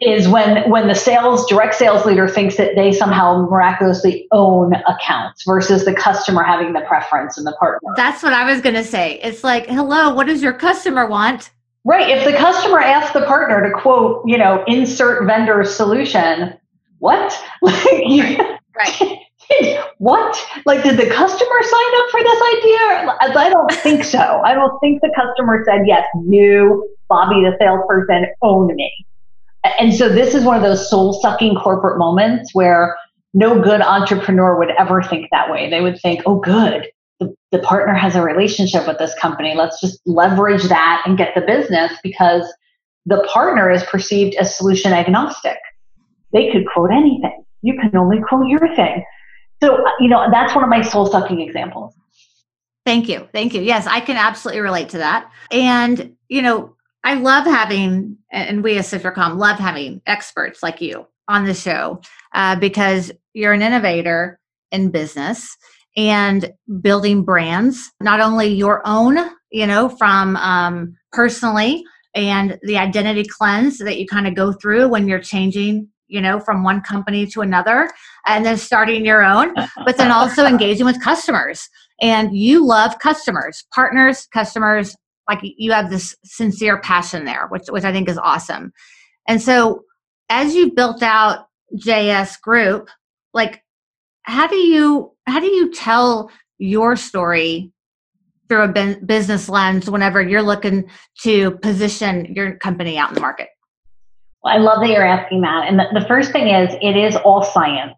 is 0.00 0.28
when 0.28 0.68
when 0.68 0.88
the 0.88 0.94
sales 0.94 1.46
direct 1.46 1.74
sales 1.74 2.04
leader 2.04 2.28
thinks 2.28 2.56
that 2.56 2.74
they 2.74 2.92
somehow 2.92 3.46
miraculously 3.48 4.26
own 4.32 4.74
accounts 4.86 5.44
versus 5.44 5.84
the 5.84 5.94
customer 5.94 6.42
having 6.42 6.72
the 6.72 6.80
preference 6.82 7.38
and 7.38 7.46
the 7.46 7.52
partner. 7.52 7.90
That's 7.96 8.22
what 8.22 8.32
I 8.32 8.50
was 8.50 8.60
going 8.60 8.74
to 8.74 8.82
say. 8.82 9.20
It's 9.22 9.44
like, 9.44 9.66
"Hello, 9.66 10.12
what 10.12 10.26
does 10.26 10.42
your 10.42 10.52
customer 10.52 11.08
want?" 11.08 11.50
Right. 11.84 12.10
If 12.10 12.24
the 12.24 12.32
customer 12.32 12.80
asks 12.80 13.12
the 13.12 13.24
partner 13.26 13.66
to 13.66 13.72
quote, 13.72 14.22
you 14.26 14.36
know, 14.36 14.64
insert 14.66 15.24
vendor 15.26 15.64
solution, 15.64 16.54
what? 16.98 17.32
right. 17.62 19.18
what? 19.98 20.46
Like, 20.66 20.82
did 20.82 20.96
the 20.96 21.08
customer 21.08 21.62
sign 21.62 21.90
up 21.96 22.10
for 22.10 22.22
this 22.22 22.42
idea? 22.56 23.16
I 23.20 23.50
don't 23.50 23.72
think 23.72 24.04
so. 24.04 24.42
I 24.44 24.54
don't 24.54 24.78
think 24.80 25.00
the 25.00 25.12
customer 25.14 25.64
said, 25.64 25.82
yes, 25.86 26.04
you, 26.26 26.88
Bobby, 27.08 27.42
the 27.42 27.56
salesperson, 27.58 28.26
own 28.42 28.74
me. 28.74 28.92
And 29.78 29.94
so 29.94 30.08
this 30.08 30.34
is 30.34 30.44
one 30.44 30.56
of 30.56 30.62
those 30.62 30.88
soul 30.88 31.12
sucking 31.14 31.56
corporate 31.56 31.98
moments 31.98 32.54
where 32.54 32.96
no 33.34 33.60
good 33.60 33.80
entrepreneur 33.80 34.58
would 34.58 34.70
ever 34.78 35.02
think 35.02 35.28
that 35.30 35.50
way. 35.50 35.68
They 35.68 35.80
would 35.80 36.00
think, 36.00 36.22
oh, 36.26 36.38
good. 36.40 36.86
The, 37.20 37.34
the 37.50 37.58
partner 37.58 37.94
has 37.94 38.14
a 38.14 38.22
relationship 38.22 38.86
with 38.86 38.98
this 38.98 39.14
company. 39.18 39.54
Let's 39.56 39.80
just 39.80 40.00
leverage 40.06 40.64
that 40.64 41.02
and 41.04 41.18
get 41.18 41.34
the 41.34 41.40
business 41.40 41.92
because 42.02 42.44
the 43.06 43.26
partner 43.32 43.70
is 43.70 43.82
perceived 43.84 44.36
as 44.36 44.56
solution 44.56 44.92
agnostic. 44.92 45.58
They 46.32 46.52
could 46.52 46.64
quote 46.72 46.90
anything. 46.92 47.44
You 47.62 47.74
can 47.80 47.96
only 47.96 48.20
quote 48.20 48.46
your 48.46 48.74
thing. 48.76 49.04
So, 49.62 49.74
uh, 49.74 49.90
you 50.00 50.08
know, 50.08 50.28
that's 50.30 50.54
one 50.54 50.64
of 50.64 50.70
my 50.70 50.82
soul 50.82 51.06
sucking 51.06 51.40
examples. 51.40 51.94
Thank 52.86 53.08
you. 53.08 53.28
Thank 53.32 53.54
you. 53.54 53.60
Yes, 53.60 53.86
I 53.86 54.00
can 54.00 54.16
absolutely 54.16 54.60
relate 54.60 54.88
to 54.90 54.98
that. 54.98 55.30
And, 55.50 56.14
you 56.28 56.40
know, 56.42 56.74
I 57.04 57.14
love 57.14 57.44
having, 57.44 58.16
and 58.30 58.62
we 58.62 58.78
as 58.78 58.90
Cytracom 58.90 59.36
love 59.36 59.58
having 59.58 60.00
experts 60.06 60.62
like 60.62 60.80
you 60.80 61.06
on 61.28 61.44
the 61.44 61.54
show 61.54 62.00
uh, 62.34 62.56
because 62.56 63.12
you're 63.34 63.52
an 63.52 63.62
innovator 63.62 64.40
in 64.72 64.90
business 64.90 65.56
and 65.96 66.52
building 66.80 67.24
brands, 67.24 67.90
not 68.00 68.20
only 68.20 68.46
your 68.46 68.82
own, 68.84 69.18
you 69.50 69.66
know, 69.66 69.88
from 69.88 70.36
um, 70.36 70.96
personally 71.12 71.84
and 72.14 72.58
the 72.62 72.78
identity 72.78 73.24
cleanse 73.24 73.78
that 73.78 73.98
you 73.98 74.06
kind 74.06 74.26
of 74.26 74.34
go 74.34 74.52
through 74.52 74.88
when 74.88 75.08
you're 75.08 75.20
changing 75.20 75.88
you 76.08 76.20
know 76.20 76.40
from 76.40 76.62
one 76.62 76.80
company 76.80 77.26
to 77.26 77.40
another 77.40 77.90
and 78.26 78.44
then 78.44 78.56
starting 78.56 79.04
your 79.04 79.22
own 79.22 79.54
but 79.84 79.96
then 79.96 80.10
also 80.10 80.44
engaging 80.44 80.86
with 80.86 81.02
customers. 81.02 81.68
And 82.00 82.36
you 82.36 82.64
love 82.64 82.98
customers 82.98 83.64
partners 83.74 84.26
customers 84.32 84.94
like 85.28 85.40
you 85.42 85.72
have 85.72 85.90
this 85.90 86.16
sincere 86.24 86.80
passion 86.80 87.24
there 87.24 87.46
which 87.50 87.64
which 87.68 87.84
i 87.84 87.92
think 87.92 88.08
is 88.08 88.18
awesome. 88.18 88.72
And 89.26 89.42
so 89.42 89.84
as 90.28 90.54
you 90.54 90.72
built 90.72 91.02
out 91.02 91.46
js 91.76 92.40
group 92.40 92.88
like 93.34 93.62
how 94.22 94.46
do 94.46 94.56
you 94.56 95.12
how 95.26 95.40
do 95.40 95.46
you 95.46 95.72
tell 95.72 96.30
your 96.58 96.96
story 96.96 97.72
through 98.48 98.62
a 98.62 98.96
business 99.04 99.48
lens 99.48 99.90
whenever 99.90 100.22
you're 100.22 100.42
looking 100.42 100.88
to 101.20 101.52
position 101.58 102.26
your 102.34 102.56
company 102.56 102.96
out 102.96 103.10
in 103.10 103.14
the 103.14 103.20
market 103.20 103.48
well, 104.42 104.54
I 104.54 104.58
love 104.58 104.80
that 104.80 104.88
you're 104.88 105.04
asking 105.06 105.40
that. 105.42 105.68
And 105.68 105.78
the, 105.78 106.00
the 106.00 106.06
first 106.06 106.32
thing 106.32 106.48
is, 106.48 106.74
it 106.80 106.96
is 106.96 107.16
all 107.16 107.42
science. 107.42 107.94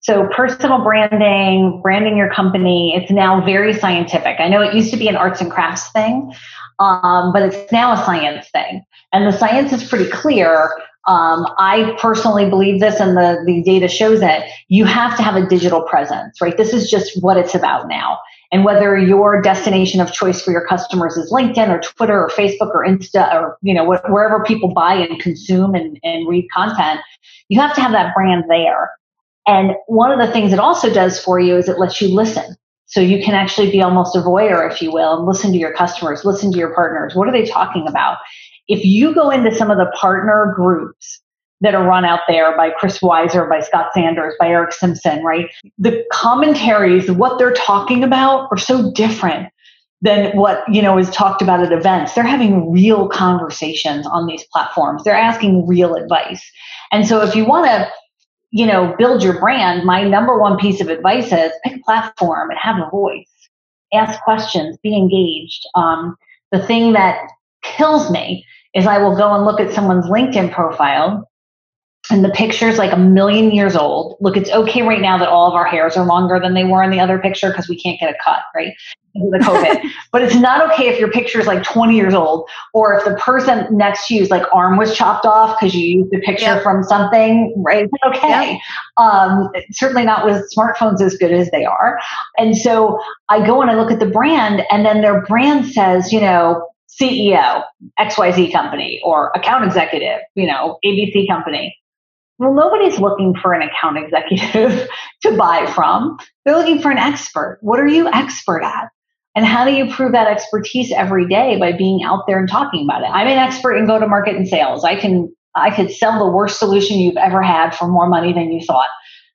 So 0.00 0.26
personal 0.34 0.82
branding, 0.82 1.80
branding 1.80 2.16
your 2.16 2.32
company, 2.32 2.92
it's 2.96 3.10
now 3.10 3.44
very 3.44 3.72
scientific. 3.72 4.40
I 4.40 4.48
know 4.48 4.60
it 4.60 4.74
used 4.74 4.90
to 4.90 4.96
be 4.96 5.06
an 5.06 5.16
arts 5.16 5.40
and 5.40 5.50
crafts 5.50 5.90
thing, 5.92 6.32
um, 6.80 7.32
but 7.32 7.42
it's 7.42 7.70
now 7.70 7.92
a 7.92 7.96
science 8.04 8.48
thing. 8.50 8.82
And 9.12 9.32
the 9.32 9.38
science 9.38 9.72
is 9.72 9.88
pretty 9.88 10.10
clear. 10.10 10.70
Um, 11.06 11.46
I 11.58 11.96
personally 12.00 12.48
believe 12.50 12.80
this, 12.80 12.98
and 12.98 13.16
the, 13.16 13.42
the 13.46 13.62
data 13.62 13.86
shows 13.86 14.22
it. 14.22 14.44
You 14.68 14.84
have 14.86 15.16
to 15.16 15.22
have 15.22 15.36
a 15.36 15.46
digital 15.46 15.82
presence, 15.82 16.40
right? 16.40 16.56
This 16.56 16.72
is 16.72 16.90
just 16.90 17.22
what 17.22 17.36
it's 17.36 17.54
about 17.54 17.86
now. 17.88 18.18
And 18.52 18.66
whether 18.66 18.98
your 18.98 19.40
destination 19.40 20.00
of 20.00 20.12
choice 20.12 20.42
for 20.42 20.50
your 20.50 20.66
customers 20.66 21.16
is 21.16 21.32
LinkedIn 21.32 21.70
or 21.70 21.80
Twitter 21.80 22.20
or 22.20 22.28
Facebook 22.28 22.74
or 22.74 22.86
Insta 22.86 23.32
or, 23.34 23.56
you 23.62 23.72
know, 23.72 23.84
wherever 23.84 24.44
people 24.44 24.74
buy 24.74 24.94
and 24.94 25.18
consume 25.18 25.74
and, 25.74 25.98
and 26.02 26.28
read 26.28 26.46
content, 26.54 27.00
you 27.48 27.58
have 27.58 27.74
to 27.74 27.80
have 27.80 27.92
that 27.92 28.14
brand 28.14 28.44
there. 28.50 28.90
And 29.46 29.72
one 29.86 30.12
of 30.12 30.24
the 30.24 30.30
things 30.30 30.52
it 30.52 30.58
also 30.58 30.92
does 30.92 31.18
for 31.18 31.40
you 31.40 31.56
is 31.56 31.66
it 31.66 31.78
lets 31.78 32.00
you 32.02 32.08
listen. 32.08 32.54
So 32.86 33.00
you 33.00 33.24
can 33.24 33.34
actually 33.34 33.70
be 33.70 33.80
almost 33.80 34.14
a 34.14 34.20
voyeur, 34.20 34.70
if 34.70 34.82
you 34.82 34.92
will, 34.92 35.16
and 35.16 35.26
listen 35.26 35.50
to 35.52 35.58
your 35.58 35.72
customers, 35.72 36.26
listen 36.26 36.52
to 36.52 36.58
your 36.58 36.74
partners. 36.74 37.14
What 37.14 37.26
are 37.26 37.32
they 37.32 37.46
talking 37.46 37.88
about? 37.88 38.18
If 38.68 38.84
you 38.84 39.14
go 39.14 39.30
into 39.30 39.54
some 39.54 39.70
of 39.70 39.78
the 39.78 39.90
partner 39.98 40.52
groups 40.54 41.21
that 41.62 41.76
are 41.76 41.86
run 41.86 42.04
out 42.04 42.20
there 42.26 42.56
by 42.56 42.70
Chris 42.70 42.98
Weiser, 42.98 43.48
by 43.48 43.60
Scott 43.60 43.90
Sanders, 43.94 44.34
by 44.38 44.48
Eric 44.48 44.72
Simpson, 44.72 45.22
right? 45.22 45.48
The 45.78 46.04
commentaries, 46.12 47.10
what 47.10 47.38
they're 47.38 47.54
talking 47.54 48.02
about 48.02 48.48
are 48.50 48.58
so 48.58 48.90
different 48.92 49.48
than 50.02 50.36
what, 50.36 50.64
you 50.68 50.82
know, 50.82 50.98
is 50.98 51.08
talked 51.10 51.40
about 51.40 51.62
at 51.62 51.72
events. 51.72 52.14
They're 52.14 52.24
having 52.24 52.72
real 52.72 53.08
conversations 53.08 54.08
on 54.08 54.26
these 54.26 54.44
platforms. 54.52 55.04
They're 55.04 55.14
asking 55.14 55.68
real 55.68 55.94
advice. 55.94 56.44
And 56.90 57.06
so 57.06 57.22
if 57.22 57.36
you 57.36 57.44
want 57.44 57.66
to, 57.66 57.88
you 58.50 58.66
know, 58.66 58.96
build 58.98 59.22
your 59.22 59.38
brand, 59.38 59.84
my 59.84 60.02
number 60.02 60.36
one 60.38 60.58
piece 60.58 60.80
of 60.80 60.88
advice 60.88 61.32
is 61.32 61.52
pick 61.64 61.76
a 61.76 61.82
platform 61.84 62.50
and 62.50 62.58
have 62.60 62.76
a 62.84 62.90
voice. 62.90 63.28
Ask 63.94 64.20
questions, 64.22 64.76
be 64.82 64.96
engaged. 64.96 65.64
Um, 65.76 66.16
the 66.50 66.66
thing 66.66 66.92
that 66.94 67.20
kills 67.62 68.10
me 68.10 68.44
is 68.74 68.88
I 68.88 68.98
will 68.98 69.16
go 69.16 69.32
and 69.32 69.44
look 69.44 69.60
at 69.60 69.72
someone's 69.72 70.06
LinkedIn 70.06 70.52
profile 70.52 71.28
and 72.10 72.24
the 72.24 72.30
picture's 72.30 72.78
like 72.78 72.92
a 72.92 72.96
million 72.96 73.52
years 73.52 73.76
old. 73.76 74.16
Look, 74.20 74.36
it's 74.36 74.50
okay 74.50 74.82
right 74.82 75.00
now 75.00 75.18
that 75.18 75.28
all 75.28 75.46
of 75.46 75.54
our 75.54 75.64
hairs 75.64 75.96
are 75.96 76.04
longer 76.04 76.40
than 76.40 76.54
they 76.54 76.64
were 76.64 76.82
in 76.82 76.90
the 76.90 76.98
other 76.98 77.18
picture 77.18 77.50
because 77.50 77.68
we 77.68 77.80
can't 77.80 77.98
get 78.00 78.10
a 78.10 78.16
cut, 78.22 78.40
right? 78.54 78.74
The 79.14 79.38
COVID. 79.38 79.88
but 80.12 80.22
it's 80.22 80.34
not 80.34 80.72
okay 80.72 80.88
if 80.88 80.98
your 80.98 81.10
picture 81.10 81.38
is 81.38 81.46
like 81.46 81.62
20 81.62 81.94
years 81.94 82.12
old 82.12 82.48
or 82.74 82.98
if 82.98 83.04
the 83.04 83.14
person 83.14 83.66
next 83.70 84.08
to 84.08 84.14
you's 84.14 84.30
like 84.30 84.42
arm 84.52 84.78
was 84.78 84.96
chopped 84.96 85.26
off 85.26 85.60
because 85.60 85.74
you 85.74 85.98
used 85.98 86.10
the 86.10 86.20
picture 86.20 86.60
from 86.60 86.82
something, 86.82 87.54
right? 87.58 87.88
okay. 88.06 88.60
Um, 88.96 89.50
certainly 89.70 90.04
not 90.04 90.24
with 90.24 90.44
smartphones 90.56 91.00
as 91.00 91.16
good 91.16 91.32
as 91.32 91.50
they 91.50 91.64
are. 91.64 92.00
And 92.36 92.56
so 92.56 92.98
I 93.28 93.46
go 93.46 93.62
and 93.62 93.70
I 93.70 93.74
look 93.74 93.92
at 93.92 94.00
the 94.00 94.06
brand 94.06 94.64
and 94.70 94.84
then 94.84 95.02
their 95.02 95.22
brand 95.22 95.66
says, 95.66 96.12
you 96.12 96.20
know, 96.20 96.66
CEO, 97.00 97.62
XYZ 97.98 98.52
company, 98.52 99.00
or 99.04 99.30
account 99.34 99.64
executive, 99.64 100.20
you 100.34 100.46
know, 100.46 100.78
ABC 100.84 101.26
company. 101.28 101.74
Well, 102.42 102.54
nobody's 102.54 102.98
looking 102.98 103.36
for 103.40 103.52
an 103.52 103.62
account 103.62 103.98
executive 103.98 104.88
to 105.22 105.36
buy 105.36 105.64
from. 105.76 106.18
They're 106.44 106.56
looking 106.56 106.82
for 106.82 106.90
an 106.90 106.98
expert. 106.98 107.58
What 107.60 107.78
are 107.78 107.86
you 107.86 108.08
expert 108.08 108.64
at? 108.64 108.88
And 109.36 109.46
how 109.46 109.64
do 109.64 109.72
you 109.72 109.94
prove 109.94 110.10
that 110.10 110.26
expertise 110.26 110.90
every 110.90 111.28
day 111.28 111.56
by 111.56 111.70
being 111.70 112.02
out 112.02 112.24
there 112.26 112.40
and 112.40 112.48
talking 112.48 112.82
about 112.82 113.02
it? 113.02 113.10
I'm 113.12 113.28
an 113.28 113.38
expert 113.38 113.74
in 113.74 113.86
go 113.86 114.00
to 114.00 114.08
market 114.08 114.34
and 114.34 114.48
sales. 114.48 114.82
I 114.84 114.96
can 114.96 115.32
I 115.54 115.70
could 115.70 115.92
sell 115.92 116.18
the 116.18 116.32
worst 116.32 116.58
solution 116.58 116.98
you've 116.98 117.16
ever 117.16 117.42
had 117.42 117.76
for 117.76 117.86
more 117.86 118.08
money 118.08 118.32
than 118.32 118.50
you 118.50 118.60
thought. 118.66 118.88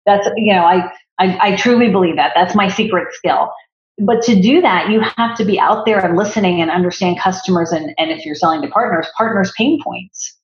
That's 0.06 0.28
you 0.36 0.54
know, 0.54 0.66
I 0.66 0.92
I, 1.18 1.52
I 1.52 1.56
truly 1.56 1.90
believe 1.90 2.18
that. 2.18 2.34
That's 2.36 2.56
my 2.56 2.68
secret 2.68 3.14
skill. 3.14 3.54
But 4.00 4.22
to 4.24 4.40
do 4.40 4.60
that, 4.60 4.90
you 4.90 5.00
have 5.16 5.38
to 5.38 5.46
be 5.46 5.58
out 5.58 5.86
there 5.86 6.06
and 6.06 6.18
listening 6.18 6.62
and 6.62 6.70
understand 6.70 7.20
customers 7.20 7.72
and, 7.72 7.96
and 7.98 8.12
if 8.12 8.26
you're 8.26 8.36
selling 8.36 8.62
to 8.64 8.68
partners, 8.68 9.08
partners' 9.18 9.54
pain 9.58 9.82
points 9.82 10.37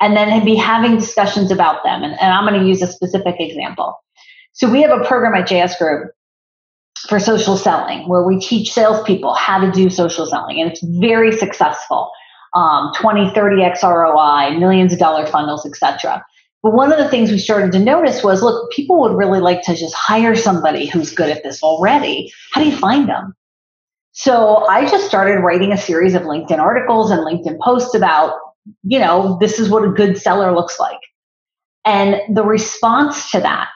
and 0.00 0.16
then 0.16 0.44
be 0.44 0.54
having 0.54 0.96
discussions 0.96 1.50
about 1.50 1.82
them. 1.84 2.02
And, 2.02 2.12
and 2.20 2.32
I'm 2.32 2.46
going 2.46 2.60
to 2.60 2.66
use 2.66 2.82
a 2.82 2.86
specific 2.86 3.36
example. 3.38 3.98
So 4.52 4.70
we 4.70 4.82
have 4.82 4.90
a 4.90 5.04
program 5.04 5.34
at 5.34 5.48
JS 5.48 5.78
Group 5.78 6.12
for 7.08 7.20
social 7.20 7.56
selling 7.56 8.08
where 8.08 8.22
we 8.22 8.40
teach 8.40 8.72
salespeople 8.72 9.34
how 9.34 9.58
to 9.58 9.70
do 9.70 9.90
social 9.90 10.26
selling, 10.26 10.60
and 10.60 10.70
it's 10.70 10.82
very 10.82 11.32
successful. 11.32 12.10
Um, 12.54 12.92
20, 12.96 13.30
30x 13.30 13.82
ROI, 13.82 14.58
millions 14.58 14.92
of 14.92 14.98
dollar 14.98 15.26
funnels, 15.26 15.66
etc. 15.66 16.24
But 16.62 16.72
one 16.72 16.90
of 16.90 16.98
the 16.98 17.08
things 17.08 17.30
we 17.30 17.38
started 17.38 17.70
to 17.72 17.78
notice 17.78 18.22
was, 18.22 18.42
look, 18.42 18.72
people 18.72 19.00
would 19.00 19.14
really 19.14 19.40
like 19.40 19.62
to 19.64 19.74
just 19.74 19.94
hire 19.94 20.34
somebody 20.34 20.86
who's 20.86 21.12
good 21.12 21.28
at 21.28 21.42
this 21.42 21.62
already. 21.62 22.32
How 22.52 22.62
do 22.62 22.70
you 22.70 22.76
find 22.76 23.08
them? 23.08 23.34
So 24.12 24.66
I 24.66 24.88
just 24.88 25.06
started 25.06 25.40
writing 25.42 25.72
a 25.72 25.76
series 25.76 26.14
of 26.14 26.22
LinkedIn 26.22 26.58
articles 26.58 27.10
and 27.10 27.20
LinkedIn 27.20 27.60
posts 27.60 27.94
about 27.94 28.38
you 28.82 28.98
know, 28.98 29.38
this 29.40 29.58
is 29.58 29.68
what 29.68 29.84
a 29.84 29.92
good 29.92 30.18
seller 30.18 30.54
looks 30.54 30.78
like. 30.78 30.98
And 31.84 32.20
the 32.34 32.42
response 32.42 33.30
to 33.30 33.40
that, 33.40 33.68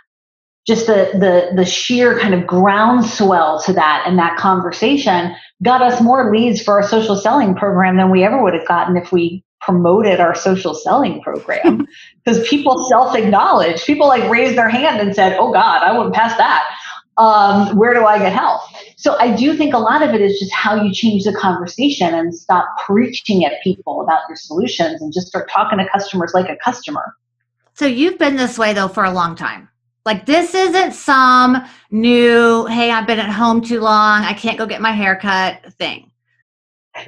just 0.66 0.86
the, 0.86 1.10
the, 1.14 1.56
the 1.56 1.64
sheer 1.64 2.18
kind 2.18 2.34
of 2.34 2.46
groundswell 2.46 3.62
to 3.62 3.72
that 3.72 4.04
and 4.06 4.18
that 4.18 4.36
conversation 4.36 5.34
got 5.62 5.82
us 5.82 6.00
more 6.00 6.32
leads 6.34 6.60
for 6.62 6.80
our 6.80 6.88
social 6.88 7.16
selling 7.16 7.54
program 7.54 7.96
than 7.96 8.10
we 8.10 8.24
ever 8.24 8.42
would 8.42 8.54
have 8.54 8.66
gotten 8.66 8.96
if 8.96 9.12
we 9.12 9.44
promoted 9.60 10.20
our 10.20 10.34
social 10.34 10.74
selling 10.74 11.20
program 11.22 11.86
because 12.24 12.46
people 12.48 12.86
self 12.88 13.14
acknowledged. 13.14 13.84
People 13.84 14.08
like 14.08 14.28
raised 14.30 14.56
their 14.56 14.68
hand 14.68 15.00
and 15.00 15.14
said, 15.14 15.36
Oh 15.38 15.52
God, 15.52 15.82
I 15.82 15.96
wouldn't 15.96 16.14
pass 16.14 16.36
that. 16.36 16.64
Um, 17.16 17.76
where 17.76 17.92
do 17.92 18.06
I 18.06 18.18
get 18.18 18.32
help? 18.32 18.62
So 18.96 19.18
I 19.18 19.34
do 19.34 19.54
think 19.54 19.74
a 19.74 19.78
lot 19.78 20.02
of 20.02 20.14
it 20.14 20.20
is 20.22 20.38
just 20.38 20.52
how 20.54 20.82
you 20.82 20.92
change 20.92 21.24
the 21.24 21.34
conversation 21.34 22.14
and 22.14 22.34
stop 22.34 22.66
preaching 22.86 23.44
at 23.44 23.62
people 23.62 24.00
about 24.00 24.20
your 24.28 24.36
solutions 24.36 25.02
and 25.02 25.12
just 25.12 25.26
start 25.26 25.50
talking 25.50 25.78
to 25.78 25.88
customers 25.88 26.32
like 26.32 26.48
a 26.48 26.56
customer. 26.56 27.14
So 27.74 27.86
you've 27.86 28.18
been 28.18 28.36
this 28.36 28.58
way 28.58 28.72
though 28.72 28.88
for 28.88 29.04
a 29.04 29.10
long 29.10 29.36
time. 29.36 29.68
Like 30.06 30.24
this 30.24 30.54
isn't 30.54 30.92
some 30.92 31.62
new, 31.90 32.66
hey, 32.66 32.90
I've 32.90 33.06
been 33.06 33.18
at 33.18 33.30
home 33.30 33.60
too 33.60 33.80
long, 33.80 34.22
I 34.22 34.32
can't 34.32 34.56
go 34.56 34.66
get 34.66 34.80
my 34.80 34.92
hair 34.92 35.16
cut 35.16 35.74
thing. 35.74 36.10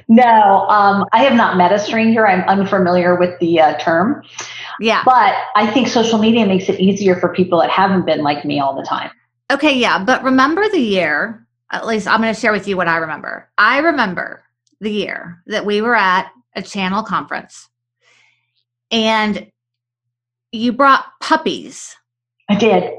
No, 0.07 0.65
um, 0.69 1.05
I 1.11 1.23
have 1.23 1.33
not 1.33 1.57
met 1.57 1.71
a 1.71 1.79
stranger. 1.79 2.25
I'm 2.25 2.41
unfamiliar 2.47 3.15
with 3.15 3.37
the 3.39 3.59
uh, 3.59 3.77
term. 3.79 4.23
Yeah. 4.79 5.01
But 5.05 5.35
I 5.55 5.69
think 5.71 5.87
social 5.87 6.17
media 6.17 6.45
makes 6.45 6.69
it 6.69 6.79
easier 6.79 7.15
for 7.15 7.33
people 7.33 7.59
that 7.59 7.69
haven't 7.69 8.05
been 8.05 8.21
like 8.21 8.45
me 8.45 8.59
all 8.59 8.75
the 8.75 8.83
time. 8.83 9.11
Okay, 9.53 9.77
yeah, 9.77 10.03
but 10.03 10.23
remember 10.23 10.67
the 10.67 10.79
year, 10.79 11.45
at 11.71 11.85
least 11.85 12.07
I'm 12.07 12.21
going 12.21 12.33
to 12.33 12.39
share 12.39 12.51
with 12.51 12.67
you 12.67 12.75
what 12.75 12.87
I 12.87 12.97
remember. 12.97 13.51
I 13.55 13.77
remember 13.79 14.43
the 14.81 14.89
year 14.89 15.43
that 15.45 15.63
we 15.63 15.79
were 15.79 15.95
at 15.95 16.31
a 16.55 16.63
channel 16.63 17.03
conference 17.03 17.69
and 18.89 19.51
you 20.51 20.73
brought 20.73 21.05
puppies. 21.21 21.95
I 22.49 22.55
did. 22.55 22.93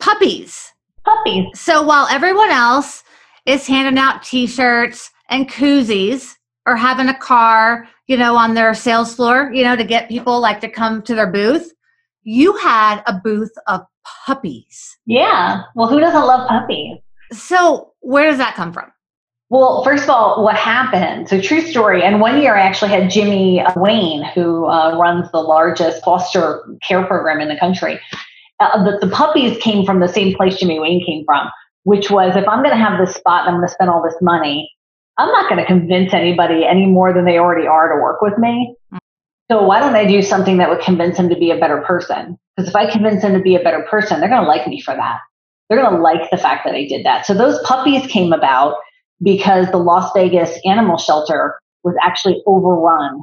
Puppies. 0.00 0.72
Puppies. 1.04 1.46
So 1.54 1.82
while 1.82 2.08
everyone 2.08 2.50
else 2.50 3.04
is 3.46 3.68
handing 3.68 3.98
out 3.98 4.24
t 4.24 4.48
shirts 4.48 5.12
and 5.28 5.48
koozies 5.48 6.34
or 6.66 6.74
having 6.74 7.08
a 7.08 7.18
car, 7.18 7.88
you 8.08 8.16
know, 8.16 8.34
on 8.34 8.54
their 8.54 8.74
sales 8.74 9.14
floor, 9.14 9.52
you 9.54 9.62
know, 9.62 9.76
to 9.76 9.84
get 9.84 10.08
people 10.08 10.40
like 10.40 10.60
to 10.60 10.68
come 10.68 11.02
to 11.02 11.14
their 11.14 11.30
booth, 11.30 11.72
you 12.22 12.56
had 12.56 13.02
a 13.06 13.14
booth 13.14 13.52
of 13.66 13.82
puppies. 14.26 14.98
Yeah. 15.06 15.62
Well, 15.74 15.88
who 15.88 16.00
doesn't 16.00 16.20
love 16.20 16.48
puppies? 16.48 16.98
So 17.32 17.92
where 18.00 18.26
does 18.26 18.38
that 18.38 18.54
come 18.54 18.72
from? 18.72 18.90
Well, 19.50 19.82
first 19.82 20.04
of 20.04 20.10
all, 20.10 20.44
what 20.44 20.54
happened? 20.54 21.28
So, 21.28 21.40
true 21.40 21.60
story. 21.60 22.04
And 22.04 22.20
one 22.20 22.40
year 22.40 22.54
I 22.54 22.60
actually 22.60 22.92
had 22.92 23.10
Jimmy 23.10 23.60
Wayne, 23.74 24.22
who 24.32 24.66
uh, 24.66 24.96
runs 24.96 25.30
the 25.32 25.40
largest 25.40 26.04
foster 26.04 26.64
care 26.86 27.04
program 27.04 27.40
in 27.40 27.48
the 27.48 27.58
country. 27.58 27.98
Uh, 28.60 28.84
the, 28.84 29.04
the, 29.04 29.12
puppies 29.12 29.58
came 29.58 29.84
from 29.84 29.98
the 29.98 30.06
same 30.06 30.36
place 30.36 30.56
Jimmy 30.56 30.78
Wayne 30.78 31.04
came 31.04 31.24
from, 31.24 31.50
which 31.82 32.10
was 32.10 32.36
if 32.36 32.46
I'm 32.46 32.62
going 32.62 32.76
to 32.76 32.82
have 32.82 33.04
this 33.04 33.16
spot 33.16 33.46
and 33.46 33.54
I'm 33.54 33.60
going 33.60 33.66
to 33.66 33.74
spend 33.74 33.90
all 33.90 34.02
this 34.02 34.14
money, 34.20 34.70
I'm 35.18 35.28
not 35.28 35.50
going 35.50 35.60
to 35.60 35.66
convince 35.66 36.14
anybody 36.14 36.64
any 36.64 36.86
more 36.86 37.12
than 37.12 37.24
they 37.24 37.38
already 37.38 37.66
are 37.66 37.88
to 37.88 38.00
work 38.00 38.22
with 38.22 38.38
me. 38.38 38.76
So, 39.50 39.62
why 39.62 39.80
don't 39.80 39.96
I 39.96 40.06
do 40.06 40.22
something 40.22 40.58
that 40.58 40.68
would 40.68 40.80
convince 40.80 41.16
them 41.16 41.28
to 41.28 41.36
be 41.36 41.50
a 41.50 41.58
better 41.58 41.82
person? 41.82 42.38
Because 42.56 42.68
if 42.68 42.76
I 42.76 42.90
convince 42.90 43.22
them 43.22 43.32
to 43.34 43.40
be 43.40 43.56
a 43.56 43.62
better 43.62 43.84
person, 43.90 44.20
they're 44.20 44.28
going 44.28 44.42
to 44.42 44.48
like 44.48 44.68
me 44.68 44.80
for 44.80 44.94
that. 44.94 45.18
They're 45.68 45.82
going 45.82 45.92
to 45.92 46.00
like 46.00 46.30
the 46.30 46.36
fact 46.36 46.64
that 46.64 46.74
I 46.74 46.86
did 46.86 47.04
that. 47.04 47.26
So, 47.26 47.34
those 47.34 47.60
puppies 47.64 48.06
came 48.06 48.32
about 48.32 48.76
because 49.22 49.68
the 49.70 49.78
Las 49.78 50.10
Vegas 50.14 50.56
animal 50.64 50.98
shelter 50.98 51.58
was 51.82 51.96
actually 52.02 52.42
overrun. 52.46 53.22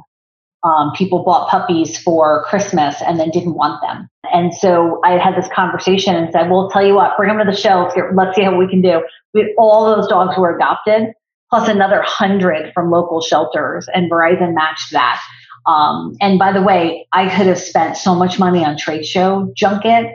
Um, 0.64 0.92
people 0.94 1.24
bought 1.24 1.48
puppies 1.48 1.96
for 1.96 2.44
Christmas 2.44 3.00
and 3.00 3.18
then 3.18 3.30
didn't 3.30 3.54
want 3.54 3.80
them. 3.80 4.08
And 4.32 4.52
so 4.52 5.00
I 5.04 5.12
had 5.12 5.36
this 5.36 5.48
conversation 5.54 6.16
and 6.16 6.32
said, 6.32 6.50
well, 6.50 6.68
tell 6.68 6.84
you 6.84 6.94
what, 6.94 7.16
bring 7.16 7.28
them 7.28 7.38
to 7.38 7.50
the 7.50 7.56
show. 7.56 7.82
Let's, 7.82 7.94
get, 7.94 8.04
let's 8.16 8.36
see 8.36 8.42
how 8.42 8.58
we 8.58 8.68
can 8.68 8.82
do. 8.82 9.02
We, 9.34 9.54
all 9.56 9.86
those 9.86 10.08
dogs 10.08 10.36
were 10.36 10.54
adopted, 10.54 11.12
plus 11.48 11.68
another 11.68 12.02
hundred 12.02 12.72
from 12.74 12.90
local 12.90 13.20
shelters, 13.20 13.88
and 13.94 14.10
Verizon 14.10 14.52
matched 14.52 14.90
that. 14.92 15.20
Um, 15.68 16.16
and 16.20 16.38
by 16.38 16.52
the 16.52 16.62
way, 16.62 17.06
I 17.12 17.28
could 17.28 17.46
have 17.46 17.58
spent 17.58 17.96
so 17.96 18.14
much 18.14 18.38
money 18.38 18.64
on 18.64 18.76
trade 18.78 19.04
show 19.04 19.52
junket 19.54 20.10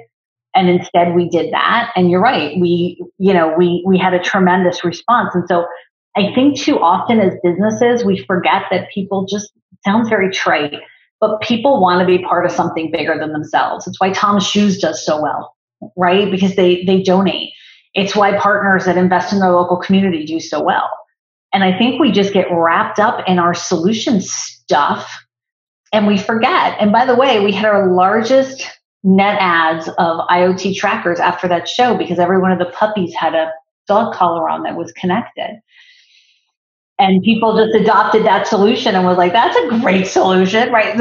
and 0.55 0.69
instead 0.69 1.15
we 1.15 1.29
did 1.29 1.53
that. 1.53 1.91
And 1.95 2.09
you're 2.09 2.21
right 2.21 2.59
we 2.59 3.01
you 3.17 3.33
know 3.33 3.53
we 3.57 3.83
we 3.85 3.97
had 3.97 4.13
a 4.13 4.19
tremendous 4.19 4.83
response. 4.83 5.33
And 5.35 5.47
so 5.47 5.65
i 6.15 6.33
think 6.35 6.59
too 6.59 6.77
often 6.79 7.19
as 7.19 7.33
businesses 7.43 8.05
we 8.05 8.23
forget 8.25 8.63
that 8.69 8.89
people 8.93 9.25
just 9.25 9.51
sounds 9.83 10.09
very 10.09 10.29
trite 10.31 10.75
but 11.19 11.41
people 11.41 11.81
want 11.81 11.99
to 11.99 12.05
be 12.05 12.23
part 12.23 12.45
of 12.45 12.51
something 12.51 12.91
bigger 12.91 13.17
than 13.17 13.31
themselves. 13.31 13.87
It's 13.87 13.99
why 13.99 14.11
tom's 14.11 14.45
shoes 14.45 14.77
does 14.79 15.05
so 15.05 15.21
well 15.21 15.55
right? 15.97 16.31
Because 16.31 16.55
they 16.55 16.83
they 16.85 17.01
donate. 17.01 17.51
It's 17.93 18.15
why 18.15 18.37
partners 18.37 18.85
that 18.85 18.97
invest 18.97 19.33
in 19.33 19.39
their 19.39 19.51
local 19.51 19.77
community 19.77 20.25
do 20.25 20.39
so 20.39 20.63
well. 20.63 20.89
And 21.53 21.63
i 21.63 21.77
think 21.77 21.99
we 21.99 22.11
just 22.11 22.33
get 22.33 22.47
wrapped 22.51 22.99
up 22.99 23.23
in 23.27 23.39
our 23.39 23.53
solution 23.53 24.21
stuff 24.21 25.22
and 25.93 26.05
we 26.05 26.17
forget 26.17 26.75
and 26.81 26.91
by 26.91 27.05
the 27.05 27.15
way 27.15 27.39
we 27.39 27.53
had 27.53 27.65
our 27.65 27.93
largest 27.93 28.67
net 29.03 29.37
adds 29.39 29.87
of 29.87 30.27
IoT 30.29 30.75
trackers 30.75 31.19
after 31.19 31.47
that 31.47 31.67
show 31.67 31.95
because 31.97 32.19
every 32.19 32.39
one 32.39 32.51
of 32.51 32.59
the 32.59 32.65
puppies 32.65 33.13
had 33.13 33.35
a 33.35 33.51
dog 33.87 34.13
collar 34.13 34.49
on 34.49 34.63
that 34.63 34.75
was 34.75 34.91
connected. 34.93 35.61
And 36.99 37.21
people 37.23 37.57
just 37.57 37.75
adopted 37.75 38.25
that 38.25 38.47
solution 38.47 38.95
and 38.95 39.05
was 39.05 39.17
like, 39.17 39.33
that's 39.33 39.57
a 39.57 39.79
great 39.81 40.07
solution, 40.07 40.71
right? 40.71 40.97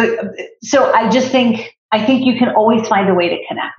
So 0.62 0.92
I 0.92 1.08
just 1.10 1.28
think, 1.28 1.76
I 1.92 2.04
think 2.04 2.24
you 2.24 2.38
can 2.38 2.48
always 2.48 2.88
find 2.88 3.08
a 3.08 3.14
way 3.14 3.28
to 3.28 3.38
connect. 3.46 3.74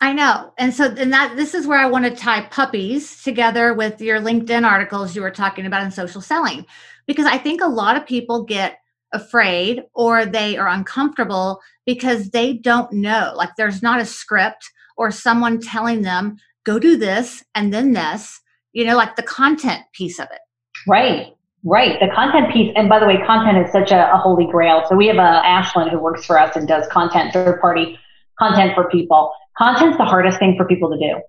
I 0.00 0.14
know. 0.14 0.52
And 0.56 0.72
so 0.72 0.86
and 0.86 1.12
that 1.12 1.36
this 1.36 1.54
is 1.54 1.66
where 1.66 1.78
I 1.78 1.86
want 1.86 2.06
to 2.06 2.10
tie 2.10 2.40
puppies 2.46 3.22
together 3.22 3.74
with 3.74 4.00
your 4.00 4.18
LinkedIn 4.18 4.66
articles 4.66 5.14
you 5.14 5.20
were 5.20 5.30
talking 5.30 5.66
about 5.66 5.82
in 5.82 5.90
social 5.90 6.22
selling. 6.22 6.64
Because 7.06 7.26
I 7.26 7.36
think 7.36 7.60
a 7.60 7.66
lot 7.66 7.98
of 7.98 8.06
people 8.06 8.44
get 8.44 8.80
afraid 9.12 9.82
or 9.94 10.26
they 10.26 10.56
are 10.56 10.68
uncomfortable 10.68 11.60
because 11.86 12.30
they 12.30 12.54
don't 12.54 12.92
know. 12.92 13.32
Like 13.34 13.50
there's 13.56 13.82
not 13.82 14.00
a 14.00 14.06
script 14.06 14.70
or 14.96 15.10
someone 15.10 15.60
telling 15.60 16.02
them, 16.02 16.36
go 16.64 16.78
do 16.78 16.96
this 16.96 17.42
and 17.54 17.72
then 17.72 17.92
this, 17.92 18.40
you 18.72 18.84
know, 18.84 18.96
like 18.96 19.16
the 19.16 19.22
content 19.22 19.82
piece 19.92 20.18
of 20.18 20.28
it. 20.30 20.40
Right. 20.86 21.34
Right. 21.64 22.00
The 22.00 22.08
content 22.14 22.52
piece. 22.52 22.72
And 22.76 22.88
by 22.88 22.98
the 22.98 23.06
way, 23.06 23.18
content 23.26 23.66
is 23.66 23.72
such 23.72 23.90
a, 23.90 24.12
a 24.12 24.16
holy 24.16 24.46
grail. 24.46 24.84
So 24.88 24.96
we 24.96 25.06
have 25.08 25.16
a 25.16 25.42
Ashlyn 25.44 25.90
who 25.90 25.98
works 25.98 26.24
for 26.24 26.38
us 26.38 26.56
and 26.56 26.66
does 26.66 26.86
content, 26.88 27.32
third 27.32 27.60
party 27.60 27.98
content 28.38 28.74
for 28.74 28.88
people. 28.88 29.32
Content's 29.58 29.98
the 29.98 30.04
hardest 30.04 30.38
thing 30.38 30.56
for 30.56 30.64
people 30.64 30.90
to 30.90 30.98
do. 30.98 31.20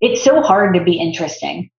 It's 0.00 0.22
so 0.22 0.42
hard 0.42 0.74
to 0.74 0.82
be 0.82 0.94
interesting. 0.94 1.70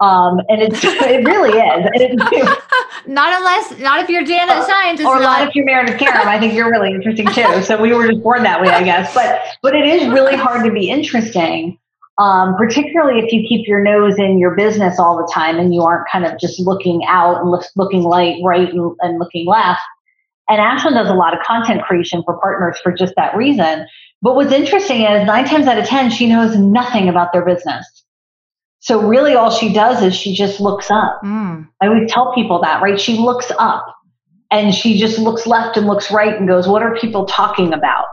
Um, 0.00 0.40
and 0.48 0.62
it's, 0.62 0.80
it 0.84 1.24
really 1.26 1.50
is. 1.50 2.46
not 3.06 3.36
unless, 3.36 3.78
not 3.80 4.00
if 4.00 4.08
you're 4.08 4.24
Janet 4.24 4.64
Schijns. 4.68 5.00
Or 5.00 5.16
not. 5.16 5.22
not 5.22 5.48
if 5.48 5.54
you're 5.54 5.64
Meredith 5.64 5.98
Karam. 5.98 6.28
I 6.28 6.38
think 6.38 6.54
you're 6.54 6.70
really 6.70 6.92
interesting 6.92 7.26
too. 7.26 7.62
So 7.62 7.80
we 7.80 7.92
were 7.92 8.08
just 8.08 8.22
born 8.22 8.42
that 8.44 8.60
way, 8.60 8.68
I 8.68 8.82
guess. 8.82 9.14
But, 9.14 9.40
but 9.62 9.74
it 9.74 9.84
is 9.84 10.08
really 10.08 10.36
hard 10.36 10.64
to 10.64 10.72
be 10.72 10.90
interesting. 10.90 11.78
Um, 12.18 12.56
particularly 12.56 13.20
if 13.20 13.32
you 13.32 13.46
keep 13.48 13.68
your 13.68 13.80
nose 13.80 14.18
in 14.18 14.40
your 14.40 14.56
business 14.56 14.98
all 14.98 15.16
the 15.16 15.32
time 15.32 15.56
and 15.60 15.72
you 15.72 15.82
aren't 15.82 16.08
kind 16.10 16.26
of 16.26 16.36
just 16.40 16.58
looking 16.58 17.04
out 17.06 17.40
and 17.40 17.50
looking 17.76 18.02
light, 18.02 18.40
right, 18.44 18.72
and, 18.72 18.96
and 19.02 19.20
looking 19.20 19.46
left. 19.46 19.80
And 20.48 20.58
Ashlyn 20.58 20.94
does 20.94 21.08
a 21.08 21.14
lot 21.14 21.38
of 21.38 21.44
content 21.44 21.82
creation 21.82 22.22
for 22.24 22.38
partners 22.40 22.76
for 22.82 22.90
just 22.90 23.14
that 23.16 23.36
reason. 23.36 23.86
But 24.20 24.34
what's 24.34 24.52
interesting 24.52 25.02
is 25.02 25.24
nine 25.26 25.44
times 25.44 25.66
out 25.66 25.78
of 25.78 25.86
10, 25.86 26.10
she 26.10 26.26
knows 26.26 26.56
nothing 26.56 27.08
about 27.08 27.32
their 27.32 27.44
business. 27.44 27.86
So 28.80 29.00
really 29.00 29.34
all 29.34 29.50
she 29.50 29.72
does 29.72 30.02
is 30.02 30.14
she 30.14 30.34
just 30.34 30.60
looks 30.60 30.90
up. 30.90 31.20
Mm. 31.22 31.68
I 31.80 31.86
always 31.88 32.10
tell 32.10 32.32
people 32.34 32.60
that, 32.62 32.82
right? 32.82 33.00
She 33.00 33.18
looks 33.18 33.50
up 33.58 33.94
and 34.50 34.74
she 34.74 34.98
just 34.98 35.18
looks 35.18 35.46
left 35.46 35.76
and 35.76 35.86
looks 35.86 36.10
right 36.10 36.36
and 36.36 36.46
goes, 36.46 36.68
what 36.68 36.82
are 36.82 36.96
people 36.96 37.26
talking 37.26 37.72
about? 37.72 38.06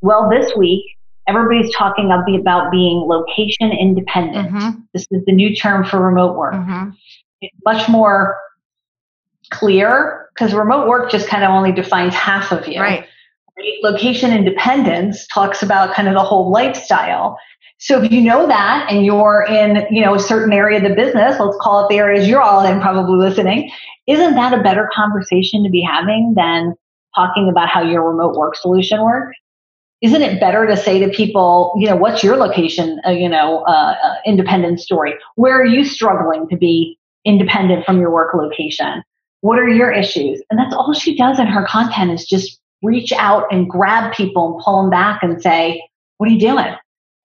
Well, 0.00 0.28
this 0.30 0.52
week, 0.56 0.84
everybody's 1.26 1.74
talking 1.74 2.06
about 2.06 2.70
being 2.70 3.06
location 3.06 3.72
independent. 3.72 4.50
Mm-hmm. 4.50 4.80
This 4.92 5.06
is 5.10 5.24
the 5.24 5.32
new 5.32 5.54
term 5.54 5.84
for 5.84 6.00
remote 6.00 6.36
work. 6.36 6.54
Mm-hmm. 6.54 6.90
It's 7.40 7.56
much 7.64 7.88
more 7.88 8.38
clear 9.50 10.28
because 10.34 10.54
remote 10.54 10.88
work 10.88 11.10
just 11.10 11.28
kind 11.28 11.44
of 11.44 11.50
only 11.50 11.72
defines 11.72 12.14
half 12.14 12.52
of 12.52 12.66
you. 12.68 12.80
Right. 12.80 13.06
Location 13.82 14.32
independence 14.32 15.26
talks 15.28 15.62
about 15.62 15.94
kind 15.94 16.08
of 16.08 16.14
the 16.14 16.22
whole 16.22 16.50
lifestyle. 16.50 17.38
So 17.84 18.02
if 18.02 18.10
you 18.10 18.22
know 18.22 18.46
that 18.46 18.86
and 18.90 19.04
you're 19.04 19.44
in, 19.46 19.86
you 19.90 20.00
know, 20.00 20.14
a 20.14 20.18
certain 20.18 20.54
area 20.54 20.78
of 20.78 20.84
the 20.84 20.94
business, 20.94 21.38
let's 21.38 21.58
call 21.60 21.84
it 21.84 21.90
the 21.90 21.98
areas 21.98 22.26
you're 22.26 22.40
all 22.40 22.64
in 22.64 22.80
probably 22.80 23.18
listening, 23.18 23.70
isn't 24.06 24.36
that 24.36 24.58
a 24.58 24.62
better 24.62 24.88
conversation 24.94 25.62
to 25.64 25.68
be 25.68 25.82
having 25.82 26.32
than 26.34 26.74
talking 27.14 27.46
about 27.50 27.68
how 27.68 27.82
your 27.82 28.08
remote 28.08 28.38
work 28.38 28.56
solution 28.56 29.02
works? 29.04 29.36
Isn't 30.00 30.22
it 30.22 30.40
better 30.40 30.66
to 30.66 30.78
say 30.78 30.98
to 30.98 31.10
people, 31.10 31.74
you 31.76 31.86
know, 31.86 31.94
what's 31.94 32.24
your 32.24 32.38
location, 32.38 33.02
uh, 33.06 33.10
you 33.10 33.28
know, 33.28 33.64
uh, 33.66 33.96
uh, 34.02 34.14
independent 34.24 34.80
story? 34.80 35.12
Where 35.34 35.60
are 35.60 35.66
you 35.66 35.84
struggling 35.84 36.48
to 36.48 36.56
be 36.56 36.98
independent 37.26 37.84
from 37.84 38.00
your 38.00 38.10
work 38.10 38.32
location? 38.34 39.02
What 39.42 39.58
are 39.58 39.68
your 39.68 39.92
issues? 39.92 40.42
And 40.48 40.58
that's 40.58 40.74
all 40.74 40.94
she 40.94 41.18
does 41.18 41.38
in 41.38 41.48
her 41.48 41.66
content 41.66 42.12
is 42.12 42.24
just 42.24 42.58
reach 42.82 43.12
out 43.12 43.44
and 43.52 43.68
grab 43.68 44.14
people 44.14 44.54
and 44.54 44.64
pull 44.64 44.80
them 44.80 44.90
back 44.90 45.22
and 45.22 45.42
say, 45.42 45.86
what 46.16 46.30
are 46.30 46.32
you 46.32 46.40
doing? 46.40 46.74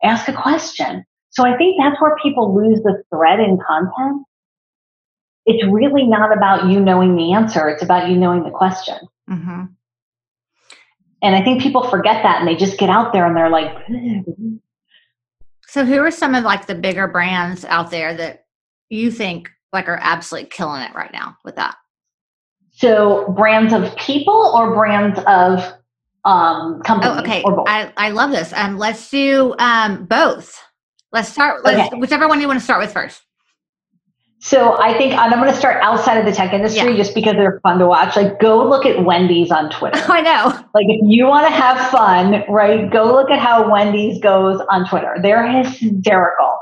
Ask 0.03 0.27
a 0.27 0.33
question. 0.33 1.05
So 1.31 1.45
I 1.45 1.57
think 1.57 1.77
that's 1.79 2.01
where 2.01 2.15
people 2.21 2.55
lose 2.55 2.81
the 2.81 3.03
thread 3.13 3.39
in 3.39 3.57
content. 3.65 4.25
It's 5.45 5.63
really 5.65 6.05
not 6.05 6.35
about 6.35 6.67
you 6.69 6.79
knowing 6.79 7.15
the 7.15 7.33
answer. 7.33 7.69
It's 7.69 7.83
about 7.83 8.09
you 8.09 8.15
knowing 8.15 8.43
the 8.43 8.51
question. 8.51 8.97
Mm-hmm. 9.29 9.65
And 11.21 11.35
I 11.35 11.43
think 11.43 11.61
people 11.61 11.87
forget 11.89 12.23
that 12.23 12.39
and 12.39 12.47
they 12.47 12.55
just 12.55 12.77
get 12.77 12.89
out 12.89 13.13
there 13.13 13.25
and 13.25 13.35
they're 13.35 13.49
like, 13.49 13.75
so 15.67 15.85
who 15.85 15.99
are 15.99 16.11
some 16.11 16.33
of 16.33 16.43
like 16.43 16.65
the 16.65 16.75
bigger 16.75 17.07
brands 17.07 17.65
out 17.65 17.91
there 17.91 18.13
that 18.15 18.45
you 18.89 19.11
think 19.11 19.49
like 19.73 19.87
are 19.87 19.99
absolutely 20.01 20.49
killing 20.49 20.81
it 20.81 20.95
right 20.95 21.11
now 21.11 21.37
with 21.43 21.57
that? 21.57 21.75
So 22.71 23.33
brands 23.35 23.73
of 23.73 23.95
people 23.97 24.53
or 24.55 24.73
brands 24.73 25.19
of 25.27 25.73
um, 26.25 26.81
companies. 26.81 27.17
Oh, 27.17 27.21
okay. 27.21 27.43
I, 27.45 27.93
I 27.97 28.09
love 28.11 28.31
this. 28.31 28.53
Um, 28.53 28.77
let's 28.77 29.09
do 29.09 29.55
um, 29.59 30.05
both. 30.05 30.61
Let's 31.11 31.29
start. 31.29 31.63
Let's, 31.63 31.87
okay. 31.87 31.99
Whichever 31.99 32.27
one 32.27 32.39
you 32.41 32.47
want 32.47 32.59
to 32.59 32.63
start 32.63 32.81
with 32.81 32.93
first. 32.93 33.21
So 34.41 34.81
I 34.81 34.97
think 34.97 35.13
I'm 35.13 35.31
going 35.31 35.51
to 35.51 35.57
start 35.57 35.83
outside 35.83 36.17
of 36.17 36.25
the 36.25 36.31
tech 36.31 36.53
industry 36.53 36.91
yeah. 36.91 36.97
just 36.97 37.13
because 37.13 37.33
they're 37.33 37.59
fun 37.61 37.77
to 37.79 37.87
watch. 37.87 38.15
Like 38.15 38.39
go 38.39 38.67
look 38.67 38.85
at 38.85 39.03
Wendy's 39.03 39.51
on 39.51 39.69
Twitter. 39.77 39.99
I 40.07 40.21
know. 40.21 40.45
Like 40.73 40.85
if 40.87 41.01
you 41.03 41.25
want 41.25 41.45
to 41.47 41.53
have 41.53 41.89
fun, 41.89 42.43
right? 42.47 42.89
Go 42.89 43.11
look 43.11 43.29
at 43.29 43.39
how 43.39 43.69
Wendy's 43.69 44.21
goes 44.21 44.61
on 44.69 44.87
Twitter. 44.87 45.17
They're 45.21 45.45
hysterical. 45.45 46.57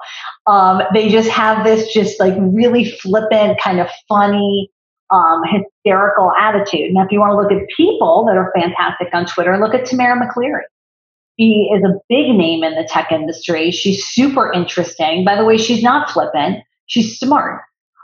Um, 0.48 0.82
they 0.93 1.10
just 1.10 1.30
have 1.30 1.63
this 1.63 1.93
just 1.93 2.20
like 2.20 2.34
really 2.39 2.86
flippant, 2.86 3.60
kind 3.60 3.80
of 3.80 3.89
funny, 4.10 4.72
um, 5.12 5.41
hysterical 5.46 6.32
attitude. 6.39 6.93
Now, 6.93 7.06
if 7.06 7.12
you 7.12 7.20
want 7.20 7.32
to 7.32 7.38
look 7.38 7.52
at 7.52 7.67
people 7.76 8.26
that 8.26 8.38
are 8.38 8.52
fantastic 8.56 9.08
on 9.13 9.26
Twitter, 9.26 9.58
look 9.58 9.74
at 9.74 9.86
Tamara 9.86 10.20
McCleary. 10.20 10.63
She 11.39 11.70
is 11.74 11.84
a 11.84 11.93
big 12.10 12.36
name 12.36 12.63
in 12.63 12.74
the 12.76 12.88
tech 12.89 13.12
industry. 13.12 13.72
She's 13.72 14.06
super 14.06 14.52
interesting. 14.52 15.24
By 15.24 15.36
the 15.36 15.46
way, 15.46 15.58
she's 15.58 15.84
not 15.84 16.10
flippant. 16.10 16.63
She's 16.88 17.20
smart. 17.20 17.62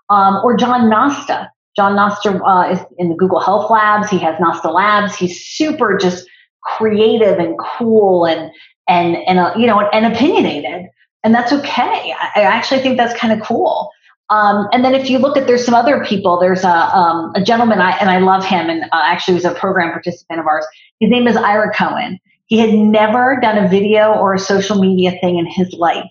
Um, 0.10 0.36
or 0.44 0.56
John 0.56 0.90
Nosta. 0.90 1.50
John 1.76 1.94
Nosta 1.94 2.40
uh, 2.46 2.72
is 2.72 2.80
in 3.00 3.10
the 3.10 3.16
Google 3.16 3.40
Health 3.40 3.72
Labs. 3.72 4.10
He 4.10 4.20
has 4.20 4.36
Nosta 4.36 4.72
Labs. 4.72 5.16
He's 5.16 5.44
super 5.44 5.98
just 5.98 6.28
creative 6.62 7.40
and 7.40 7.58
cool 7.60 8.26
and 8.26 8.52
and 8.88 9.18
and 9.28 9.40
uh, 9.40 9.54
you 9.58 9.66
know 9.66 9.82
and 9.90 10.06
opinionated, 10.06 10.86
and 11.24 11.34
that's 11.34 11.52
okay. 11.52 12.14
I, 12.20 12.32
I 12.36 12.42
actually 12.42 12.82
think 12.82 12.98
that's 12.98 13.18
kind 13.20 13.34
of 13.34 13.46
cool. 13.46 13.90
Um, 14.30 14.68
and 14.72 14.84
then 14.84 14.96
if 14.96 15.10
you 15.10 15.20
look 15.20 15.38
at, 15.38 15.48
there's 15.48 15.66
some 15.66 15.76
other 15.76 16.04
people. 16.04 16.40
There's 16.40 16.64
a, 16.64 16.70
um, 16.70 17.34
a 17.36 17.44
gentleman, 17.44 17.80
I, 17.80 17.98
and 17.98 18.10
I 18.10 18.20
love 18.20 18.46
him, 18.46 18.70
and 18.70 18.84
uh, 18.86 19.02
actually 19.04 19.36
was 19.36 19.46
a 19.46 19.54
program 19.54 19.92
participant 19.92 20.40
of 20.40 20.48
ours. 20.48 20.66
His 21.00 21.10
name 21.10 21.28
is 21.28 21.36
Ira 21.36 21.74
Cohen. 21.74 22.20
He 22.46 22.60
had 22.60 22.74
never 22.74 23.38
done 23.42 23.58
a 23.58 23.68
video 23.68 24.14
or 24.14 24.34
a 24.34 24.40
social 24.40 24.80
media 24.80 25.18
thing 25.22 25.38
in 25.38 25.46
his 25.46 25.74
life. 25.74 26.10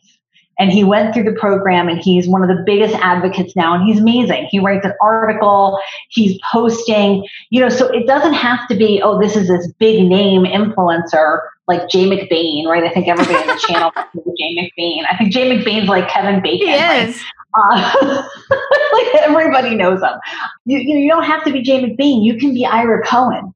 And 0.58 0.70
he 0.70 0.84
went 0.84 1.14
through 1.14 1.24
the 1.24 1.38
program 1.38 1.88
and 1.88 1.98
he's 1.98 2.28
one 2.28 2.42
of 2.42 2.48
the 2.48 2.62
biggest 2.64 2.94
advocates 2.96 3.56
now 3.56 3.74
and 3.74 3.84
he's 3.84 4.00
amazing. 4.00 4.48
He 4.50 4.58
writes 4.58 4.84
an 4.84 4.92
article, 5.00 5.78
he's 6.10 6.38
posting, 6.52 7.26
you 7.50 7.60
know, 7.60 7.68
so 7.68 7.88
it 7.88 8.06
doesn't 8.06 8.34
have 8.34 8.68
to 8.68 8.76
be, 8.76 9.00
oh, 9.02 9.18
this 9.18 9.34
is 9.34 9.48
this 9.48 9.72
big 9.78 10.06
name 10.06 10.44
influencer 10.44 11.40
like 11.68 11.88
Jay 11.88 12.08
McBain, 12.08 12.66
right? 12.66 12.84
I 12.84 12.92
think 12.92 13.08
everybody 13.08 13.38
on 13.38 13.46
the 13.46 13.62
channel 13.68 13.92
is 13.96 14.32
Jay 14.38 14.56
McBain. 14.56 15.04
I 15.10 15.16
think 15.16 15.32
Jay 15.32 15.48
McBain's 15.50 15.88
like 15.88 16.08
Kevin 16.08 16.42
Bacon. 16.42 16.68
Yes. 16.68 17.16
Right? 17.16 17.26
Uh, 17.54 18.22
like 18.92 19.22
everybody 19.22 19.74
knows 19.74 20.00
him. 20.00 20.18
You, 20.64 20.78
you, 20.78 20.98
you 20.98 21.08
don't 21.10 21.24
have 21.24 21.44
to 21.44 21.52
be 21.52 21.62
Jay 21.62 21.82
McBain. 21.82 22.24
You 22.24 22.38
can 22.38 22.54
be 22.54 22.66
Ira 22.66 23.04
Cohen. 23.06 23.54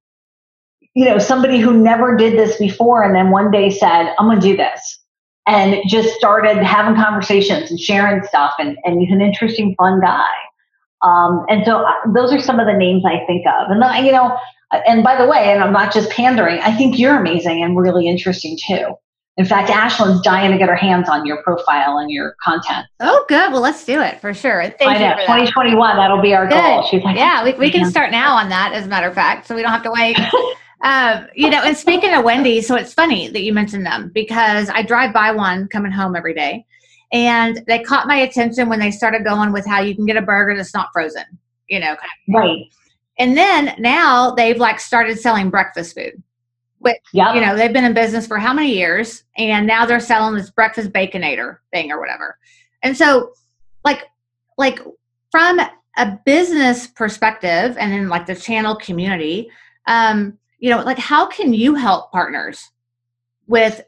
You 0.94 1.04
know, 1.04 1.18
somebody 1.18 1.58
who 1.58 1.74
never 1.74 2.16
did 2.16 2.38
this 2.38 2.56
before 2.56 3.02
and 3.02 3.14
then 3.14 3.30
one 3.30 3.50
day 3.50 3.70
said, 3.70 4.14
I'm 4.18 4.26
going 4.26 4.40
to 4.40 4.46
do 4.46 4.56
this 4.56 4.98
and 5.46 5.76
just 5.88 6.14
started 6.14 6.62
having 6.62 7.00
conversations 7.00 7.70
and 7.70 7.78
sharing 7.78 8.22
stuff. 8.24 8.54
And, 8.58 8.78
and 8.84 9.00
he's 9.00 9.12
an 9.12 9.20
interesting, 9.20 9.74
fun 9.78 10.00
guy. 10.00 10.26
Um, 11.02 11.44
and 11.48 11.64
so 11.64 11.84
uh, 11.84 11.92
those 12.14 12.32
are 12.32 12.40
some 12.40 12.58
of 12.58 12.66
the 12.66 12.72
names 12.72 13.04
I 13.04 13.24
think 13.26 13.46
of. 13.46 13.70
And 13.70 14.06
you 14.06 14.12
know, 14.12 14.36
and 14.72 15.02
by 15.02 15.16
the 15.16 15.26
way, 15.26 15.52
and 15.52 15.62
I'm 15.62 15.72
not 15.72 15.92
just 15.92 16.10
pandering, 16.10 16.58
I 16.60 16.76
think 16.76 16.98
you're 16.98 17.18
amazing 17.18 17.62
and 17.62 17.76
really 17.76 18.08
interesting 18.08 18.58
too. 18.66 18.94
In 19.38 19.44
fact, 19.44 19.68
Ashlyn's 19.68 20.22
dying 20.22 20.50
to 20.52 20.56
get 20.56 20.70
her 20.70 20.76
hands 20.76 21.10
on 21.10 21.26
your 21.26 21.42
profile 21.42 21.98
and 21.98 22.10
your 22.10 22.34
content. 22.42 22.86
Oh, 23.00 23.24
good. 23.28 23.52
Well, 23.52 23.60
let's 23.60 23.84
do 23.84 24.00
it 24.00 24.18
for 24.18 24.32
sure. 24.32 24.62
Thank 24.78 24.90
I 24.90 24.98
know. 24.98 25.16
2021, 25.20 25.96
that. 25.96 26.10
will 26.10 26.22
be 26.22 26.34
our 26.34 26.46
good. 26.46 26.54
goal. 26.54 26.82
She's 26.84 27.02
like, 27.02 27.16
yeah, 27.16 27.44
we, 27.44 27.52
we 27.54 27.70
can 27.70 27.90
start 27.90 28.10
now 28.10 28.34
on 28.34 28.48
that, 28.48 28.72
as 28.72 28.86
a 28.86 28.88
matter 28.88 29.08
of 29.08 29.14
fact, 29.14 29.46
so 29.46 29.54
we 29.54 29.60
don't 29.60 29.72
have 29.72 29.82
to 29.82 29.92
wait. 29.92 30.18
Um, 30.82 31.26
you 31.34 31.48
know, 31.48 31.62
and 31.62 31.76
speaking 31.76 32.12
of 32.12 32.22
Wendy, 32.22 32.60
so 32.60 32.76
it's 32.76 32.92
funny 32.92 33.28
that 33.28 33.42
you 33.42 33.52
mentioned 33.52 33.86
them 33.86 34.10
because 34.14 34.68
I 34.68 34.82
drive 34.82 35.12
by 35.12 35.30
one 35.30 35.68
coming 35.68 35.90
home 35.90 36.14
every 36.14 36.34
day, 36.34 36.66
and 37.12 37.62
they 37.66 37.78
caught 37.82 38.06
my 38.06 38.16
attention 38.16 38.68
when 38.68 38.78
they 38.78 38.90
started 38.90 39.24
going 39.24 39.52
with 39.52 39.66
how 39.66 39.80
you 39.80 39.96
can 39.96 40.04
get 40.04 40.16
a 40.16 40.22
burger 40.22 40.54
that's 40.54 40.74
not 40.74 40.90
frozen. 40.92 41.24
You 41.68 41.80
know, 41.80 41.96
kind 41.96 41.98
of 41.98 42.34
right. 42.34 42.66
And 43.18 43.36
then 43.36 43.74
now 43.78 44.32
they've 44.32 44.58
like 44.58 44.80
started 44.80 45.18
selling 45.18 45.50
breakfast 45.50 45.94
food. 45.94 46.22
But 46.80 46.98
yep. 47.12 47.34
you 47.34 47.40
know, 47.40 47.56
they've 47.56 47.72
been 47.72 47.84
in 47.84 47.94
business 47.94 48.26
for 48.26 48.38
how 48.38 48.52
many 48.52 48.72
years, 48.74 49.24
and 49.36 49.66
now 49.66 49.86
they're 49.86 49.98
selling 49.98 50.34
this 50.34 50.50
breakfast 50.50 50.92
baconator 50.92 51.58
thing 51.72 51.90
or 51.90 51.98
whatever. 51.98 52.38
And 52.82 52.96
so, 52.96 53.32
like, 53.84 54.04
like 54.58 54.78
from 55.30 55.58
a 55.96 56.18
business 56.24 56.86
perspective, 56.86 57.76
and 57.78 57.92
in 57.92 58.08
like 58.08 58.26
the 58.26 58.36
channel 58.36 58.76
community, 58.76 59.50
um, 59.86 60.38
you 60.58 60.70
know 60.70 60.82
like 60.82 60.98
how 60.98 61.26
can 61.26 61.52
you 61.52 61.74
help 61.74 62.10
partners 62.12 62.70
with 63.46 63.82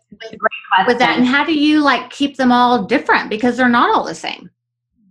with 0.87 0.99
that 0.99 1.17
and 1.17 1.27
how 1.27 1.45
do 1.45 1.55
you 1.55 1.83
like 1.83 2.11
keep 2.11 2.37
them 2.37 2.53
all 2.53 2.85
different 2.85 3.29
because 3.31 3.57
they're 3.57 3.69
not 3.69 3.95
all 3.95 4.05
the 4.05 4.15
same 4.15 4.51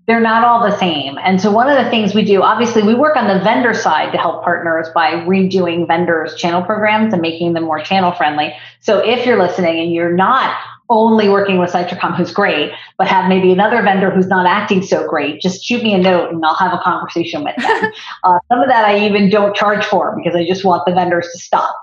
they're 0.08 0.22
not 0.22 0.44
all 0.44 0.62
the 0.70 0.78
same 0.78 1.18
and 1.20 1.42
so 1.42 1.52
one 1.52 1.70
of 1.70 1.84
the 1.84 1.90
things 1.90 2.16
we 2.16 2.24
do 2.24 2.42
obviously 2.42 2.82
we 2.82 2.96
work 2.96 3.16
on 3.16 3.28
the 3.28 3.44
vendor 3.44 3.74
side 3.74 4.12
to 4.12 4.18
help 4.18 4.44
partners 4.44 4.88
by 4.96 5.12
redoing 5.12 5.86
vendors 5.86 6.36
channel 6.36 6.64
programs 6.64 7.14
and 7.14 7.22
making 7.22 7.54
them 7.54 7.64
more 7.64 7.82
channel 7.82 8.12
friendly 8.12 8.54
so 8.80 9.00
if 9.00 9.26
you're 9.26 9.42
listening 9.42 9.80
and 9.80 9.94
you're 9.94 10.14
not 10.14 10.58
only 10.90 11.28
working 11.28 11.60
with 11.60 11.72
Cytracom, 11.72 12.16
who's 12.16 12.32
great, 12.32 12.72
but 12.98 13.08
have 13.08 13.28
maybe 13.28 13.52
another 13.52 13.82
vendor 13.82 14.10
who's 14.10 14.28
not 14.28 14.46
acting 14.46 14.82
so 14.82 15.08
great, 15.08 15.42
just 15.42 15.64
shoot 15.64 15.84
me 15.84 15.94
a 15.94 15.98
note 15.98 16.32
and 16.32 16.44
I'll 16.46 16.56
have 16.56 16.74
a 16.74 16.82
conversation 16.82 17.44
with 17.44 17.56
them. 17.58 17.92
uh, 18.24 18.40
some 18.48 18.62
of 18.62 18.70
that 18.70 18.86
I 18.86 19.06
even 19.06 19.30
don't 19.30 19.56
charge 19.56 19.86
for 19.86 20.16
because 20.16 20.36
I 20.36 20.46
just 20.46 20.64
want 20.64 20.86
the 20.86 20.94
vendors 20.94 21.28
to 21.34 21.40
stop. 21.40 21.76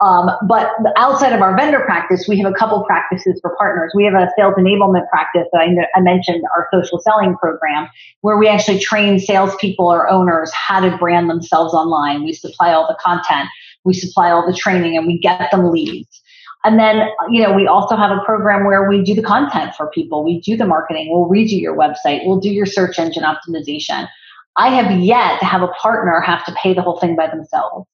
Um, 0.00 0.30
but 0.46 0.70
outside 0.96 1.32
of 1.32 1.40
our 1.40 1.56
vendor 1.56 1.80
practice, 1.80 2.26
we 2.28 2.38
have 2.38 2.50
a 2.50 2.54
couple 2.54 2.84
practices 2.84 3.38
for 3.40 3.56
partners. 3.56 3.92
We 3.96 4.04
have 4.04 4.14
a 4.14 4.28
sales 4.36 4.54
enablement 4.56 5.08
practice 5.08 5.48
that 5.52 5.58
I, 5.58 5.98
I 5.98 6.00
mentioned, 6.00 6.44
our 6.54 6.68
social 6.72 7.00
selling 7.00 7.36
program, 7.36 7.88
where 8.20 8.38
we 8.38 8.46
actually 8.46 8.78
train 8.78 9.18
salespeople 9.18 9.86
or 9.86 10.08
owners 10.08 10.52
how 10.52 10.78
to 10.80 10.96
brand 10.98 11.28
themselves 11.28 11.74
online. 11.74 12.22
We 12.22 12.32
supply 12.32 12.72
all 12.72 12.86
the 12.86 12.96
content, 13.02 13.48
we 13.84 13.92
supply 13.92 14.30
all 14.30 14.46
the 14.46 14.56
training, 14.56 14.96
and 14.96 15.06
we 15.06 15.18
get 15.18 15.50
them 15.50 15.72
leads. 15.72 16.22
And 16.64 16.78
then, 16.78 17.08
you 17.30 17.42
know, 17.42 17.52
we 17.52 17.66
also 17.66 17.96
have 17.96 18.10
a 18.10 18.20
program 18.24 18.64
where 18.64 18.88
we 18.88 19.02
do 19.02 19.14
the 19.14 19.22
content 19.22 19.74
for 19.76 19.88
people. 19.90 20.24
We 20.24 20.40
do 20.40 20.56
the 20.56 20.66
marketing. 20.66 21.08
We'll 21.10 21.28
redo 21.28 21.60
your 21.60 21.76
website. 21.76 22.24
We'll 22.24 22.40
do 22.40 22.50
your 22.50 22.66
search 22.66 22.98
engine 22.98 23.22
optimization. 23.22 24.08
I 24.56 24.68
have 24.70 25.00
yet 25.00 25.38
to 25.40 25.46
have 25.46 25.62
a 25.62 25.68
partner 25.68 26.20
have 26.20 26.44
to 26.46 26.54
pay 26.60 26.74
the 26.74 26.82
whole 26.82 26.98
thing 26.98 27.14
by 27.14 27.28
themselves. 27.28 27.88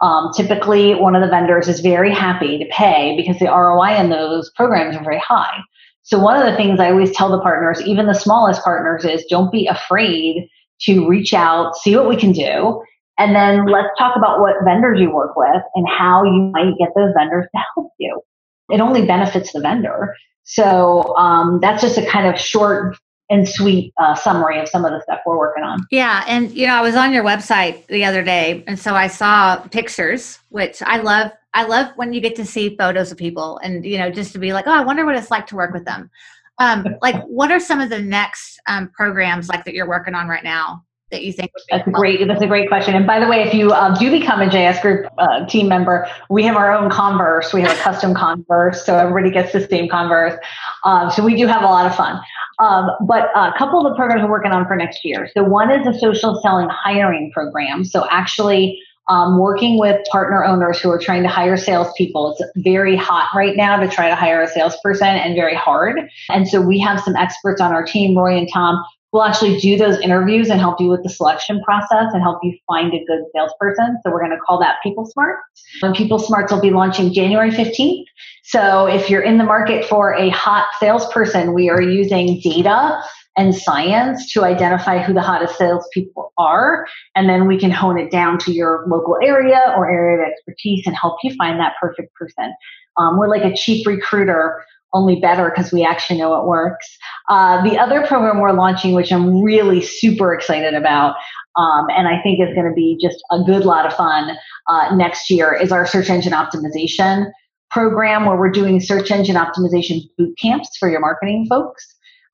Um, 0.00 0.30
typically, 0.34 0.94
one 0.94 1.14
of 1.14 1.22
the 1.22 1.28
vendors 1.28 1.68
is 1.68 1.80
very 1.80 2.12
happy 2.12 2.58
to 2.58 2.64
pay 2.70 3.14
because 3.16 3.38
the 3.38 3.46
ROI 3.46 4.00
in 4.00 4.10
those 4.10 4.50
programs 4.56 4.96
are 4.96 5.04
very 5.04 5.18
high. 5.18 5.58
So, 6.02 6.18
one 6.18 6.36
of 6.36 6.50
the 6.50 6.56
things 6.56 6.80
I 6.80 6.90
always 6.90 7.14
tell 7.14 7.30
the 7.30 7.40
partners, 7.40 7.82
even 7.82 8.06
the 8.06 8.14
smallest 8.14 8.62
partners, 8.64 9.04
is 9.04 9.24
don't 9.28 9.52
be 9.52 9.66
afraid 9.66 10.48
to 10.82 11.06
reach 11.06 11.34
out, 11.34 11.76
see 11.76 11.94
what 11.94 12.08
we 12.08 12.16
can 12.16 12.32
do, 12.32 12.82
and 13.18 13.34
then 13.34 13.66
let's 13.66 13.88
talk 13.98 14.16
about 14.16 14.40
what 14.40 14.56
vendors 14.64 14.98
you 14.98 15.12
work 15.12 15.36
with 15.36 15.62
and 15.74 15.86
how 15.86 16.24
you 16.24 16.50
might 16.54 16.78
get 16.78 16.88
those 16.96 17.12
vendors 17.14 17.46
to 17.54 17.62
help 17.74 17.92
you. 17.98 18.22
It 18.70 18.80
only 18.80 19.04
benefits 19.04 19.52
the 19.52 19.60
vendor. 19.60 20.16
So 20.44 21.14
um, 21.16 21.58
that's 21.60 21.82
just 21.82 21.98
a 21.98 22.06
kind 22.06 22.26
of 22.26 22.40
short 22.40 22.96
and 23.30 23.48
sweet 23.48 23.94
uh, 23.98 24.14
summary 24.14 24.58
of 24.58 24.68
some 24.68 24.84
of 24.84 24.90
the 24.90 25.00
stuff 25.02 25.20
we're 25.24 25.38
working 25.38 25.62
on. 25.62 25.86
Yeah, 25.90 26.24
and 26.26 26.50
you 26.50 26.66
know, 26.66 26.74
I 26.74 26.82
was 26.82 26.96
on 26.96 27.12
your 27.12 27.24
website 27.24 27.86
the 27.86 28.04
other 28.04 28.22
day, 28.22 28.64
and 28.66 28.78
so 28.78 28.94
I 28.94 29.06
saw 29.06 29.56
pictures, 29.56 30.38
which 30.50 30.82
I 30.82 30.98
love. 30.98 31.30
I 31.52 31.64
love 31.64 31.88
when 31.96 32.12
you 32.12 32.20
get 32.20 32.36
to 32.36 32.44
see 32.44 32.76
photos 32.76 33.10
of 33.10 33.18
people, 33.18 33.58
and 33.58 33.84
you 33.84 33.98
know, 33.98 34.10
just 34.10 34.32
to 34.34 34.38
be 34.38 34.52
like, 34.52 34.66
oh, 34.66 34.72
I 34.72 34.84
wonder 34.84 35.06
what 35.06 35.16
it's 35.16 35.30
like 35.30 35.46
to 35.48 35.56
work 35.56 35.72
with 35.72 35.84
them. 35.84 36.10
Um, 36.58 36.86
like, 37.00 37.22
what 37.24 37.50
are 37.50 37.60
some 37.60 37.80
of 37.80 37.88
the 37.88 38.00
next 38.00 38.60
um, 38.66 38.90
programs 38.90 39.48
like 39.48 39.64
that 39.64 39.74
you're 39.74 39.88
working 39.88 40.14
on 40.14 40.28
right 40.28 40.44
now? 40.44 40.84
that 41.10 41.24
you 41.24 41.32
think 41.32 41.50
that's 41.70 41.86
a 41.86 41.90
great 41.90 42.26
that's 42.26 42.42
a 42.42 42.46
great 42.46 42.68
question 42.68 42.94
and 42.94 43.06
by 43.06 43.18
the 43.18 43.26
way 43.26 43.42
if 43.42 43.52
you 43.52 43.70
uh, 43.72 43.96
do 43.98 44.10
become 44.10 44.40
a 44.40 44.46
js 44.46 44.80
group 44.80 45.06
uh, 45.18 45.44
team 45.46 45.68
member 45.68 46.08
we 46.28 46.44
have 46.44 46.56
our 46.56 46.72
own 46.72 46.90
converse 46.90 47.52
we 47.52 47.60
have 47.60 47.76
a 47.76 47.80
custom 47.80 48.14
converse 48.14 48.84
so 48.86 48.96
everybody 48.96 49.30
gets 49.30 49.52
the 49.52 49.66
same 49.66 49.88
converse 49.88 50.38
um, 50.84 51.10
so 51.10 51.24
we 51.24 51.36
do 51.36 51.46
have 51.46 51.62
a 51.62 51.66
lot 51.66 51.86
of 51.86 51.94
fun 51.94 52.20
um, 52.60 52.90
but 53.06 53.30
a 53.34 53.52
couple 53.58 53.84
of 53.84 53.90
the 53.90 53.96
programs 53.96 54.22
we're 54.22 54.30
working 54.30 54.52
on 54.52 54.66
for 54.66 54.76
next 54.76 55.04
year 55.04 55.28
so 55.34 55.42
one 55.42 55.70
is 55.70 55.86
a 55.86 55.98
social 55.98 56.40
selling 56.40 56.68
hiring 56.68 57.30
program 57.32 57.84
so 57.84 58.06
actually 58.10 58.80
um, 59.10 59.38
working 59.38 59.78
with 59.78 60.00
partner 60.10 60.44
owners 60.44 60.80
who 60.80 60.88
are 60.88 60.98
trying 60.98 61.24
to 61.24 61.28
hire 61.28 61.56
salespeople. 61.56 62.36
It's 62.38 62.50
very 62.58 62.94
hot 62.94 63.28
right 63.34 63.56
now 63.56 63.76
to 63.80 63.88
try 63.88 64.08
to 64.08 64.14
hire 64.14 64.40
a 64.40 64.48
salesperson 64.48 65.08
and 65.08 65.34
very 65.34 65.54
hard. 65.54 66.00
And 66.28 66.46
so 66.46 66.60
we 66.60 66.78
have 66.78 67.00
some 67.00 67.16
experts 67.16 67.60
on 67.60 67.72
our 67.72 67.84
team, 67.84 68.16
Roy 68.16 68.38
and 68.38 68.48
Tom, 68.52 68.82
We'll 69.12 69.24
actually 69.24 69.58
do 69.58 69.76
those 69.76 69.98
interviews 70.00 70.50
and 70.50 70.60
help 70.60 70.80
you 70.80 70.88
with 70.88 71.02
the 71.02 71.08
selection 71.08 71.60
process 71.64 72.12
and 72.12 72.22
help 72.22 72.38
you 72.44 72.56
find 72.66 72.92
a 72.94 73.04
good 73.04 73.24
salesperson. 73.34 73.98
So 74.02 74.10
we're 74.10 74.20
going 74.20 74.30
to 74.30 74.38
call 74.38 74.60
that 74.60 74.76
People 74.82 75.04
Smart. 75.04 75.38
And 75.82 75.94
People 75.94 76.18
Smarts 76.18 76.52
will 76.52 76.60
be 76.60 76.70
launching 76.70 77.12
January 77.12 77.50
15th. 77.50 78.04
So 78.44 78.86
if 78.86 79.10
you're 79.10 79.22
in 79.22 79.38
the 79.38 79.44
market 79.44 79.84
for 79.84 80.14
a 80.14 80.30
hot 80.30 80.66
salesperson, 80.78 81.54
we 81.54 81.68
are 81.68 81.82
using 81.82 82.40
data 82.40 83.02
and 83.36 83.54
science 83.54 84.32
to 84.32 84.44
identify 84.44 84.98
who 85.02 85.12
the 85.12 85.22
hottest 85.22 85.56
salespeople 85.56 86.32
are. 86.38 86.86
And 87.14 87.28
then 87.28 87.46
we 87.46 87.58
can 87.58 87.70
hone 87.70 87.98
it 87.98 88.10
down 88.10 88.38
to 88.40 88.52
your 88.52 88.84
local 88.86 89.16
area 89.22 89.74
or 89.76 89.90
area 89.90 90.22
of 90.22 90.28
expertise 90.28 90.86
and 90.86 90.96
help 90.96 91.18
you 91.22 91.34
find 91.36 91.58
that 91.58 91.74
perfect 91.80 92.14
person. 92.14 92.54
Um, 92.96 93.18
we're 93.18 93.28
like 93.28 93.44
a 93.44 93.54
cheap 93.54 93.86
recruiter 93.86 94.64
only 94.92 95.20
better 95.20 95.50
because 95.50 95.72
we 95.72 95.84
actually 95.84 96.18
know 96.18 96.40
it 96.40 96.46
works. 96.46 96.86
Uh, 97.28 97.62
the 97.62 97.78
other 97.78 98.06
program 98.06 98.40
we're 98.40 98.52
launching, 98.52 98.92
which 98.94 99.12
I'm 99.12 99.42
really 99.42 99.80
super 99.80 100.34
excited 100.34 100.74
about, 100.74 101.14
um, 101.56 101.86
and 101.90 102.08
I 102.08 102.20
think 102.22 102.40
is 102.40 102.54
going 102.54 102.68
to 102.68 102.74
be 102.74 102.98
just 103.00 103.22
a 103.30 103.42
good 103.44 103.64
lot 103.64 103.86
of 103.86 103.92
fun 103.94 104.36
uh, 104.68 104.94
next 104.96 105.30
year, 105.30 105.52
is 105.54 105.72
our 105.72 105.86
search 105.86 106.10
engine 106.10 106.32
optimization 106.32 107.30
program 107.70 108.24
where 108.26 108.36
we're 108.36 108.50
doing 108.50 108.80
search 108.80 109.10
engine 109.10 109.36
optimization 109.36 110.00
boot 110.18 110.36
camps 110.40 110.76
for 110.76 110.90
your 110.90 111.00
marketing 111.00 111.46
folks. 111.48 111.86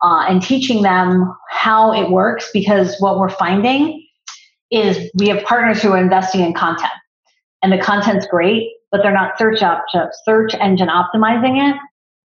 uh, 0.02 0.24
and 0.28 0.42
teaching 0.42 0.82
them 0.82 1.34
how 1.50 1.92
it 1.92 2.10
works 2.10 2.50
because 2.52 2.96
what 3.00 3.18
we're 3.18 3.30
finding 3.30 4.06
is 4.70 5.10
we 5.14 5.28
have 5.28 5.42
partners 5.44 5.80
who 5.82 5.92
are 5.92 5.98
investing 5.98 6.40
in 6.42 6.52
content 6.52 6.92
and 7.62 7.72
the 7.72 7.78
content's 7.78 8.26
great, 8.26 8.70
but 8.90 9.02
they're 9.02 9.12
not 9.12 9.38
search 9.38 9.62
op- 9.62 9.84
search 10.24 10.54
engine 10.60 10.88
optimizing 10.88 11.70
it. 11.70 11.76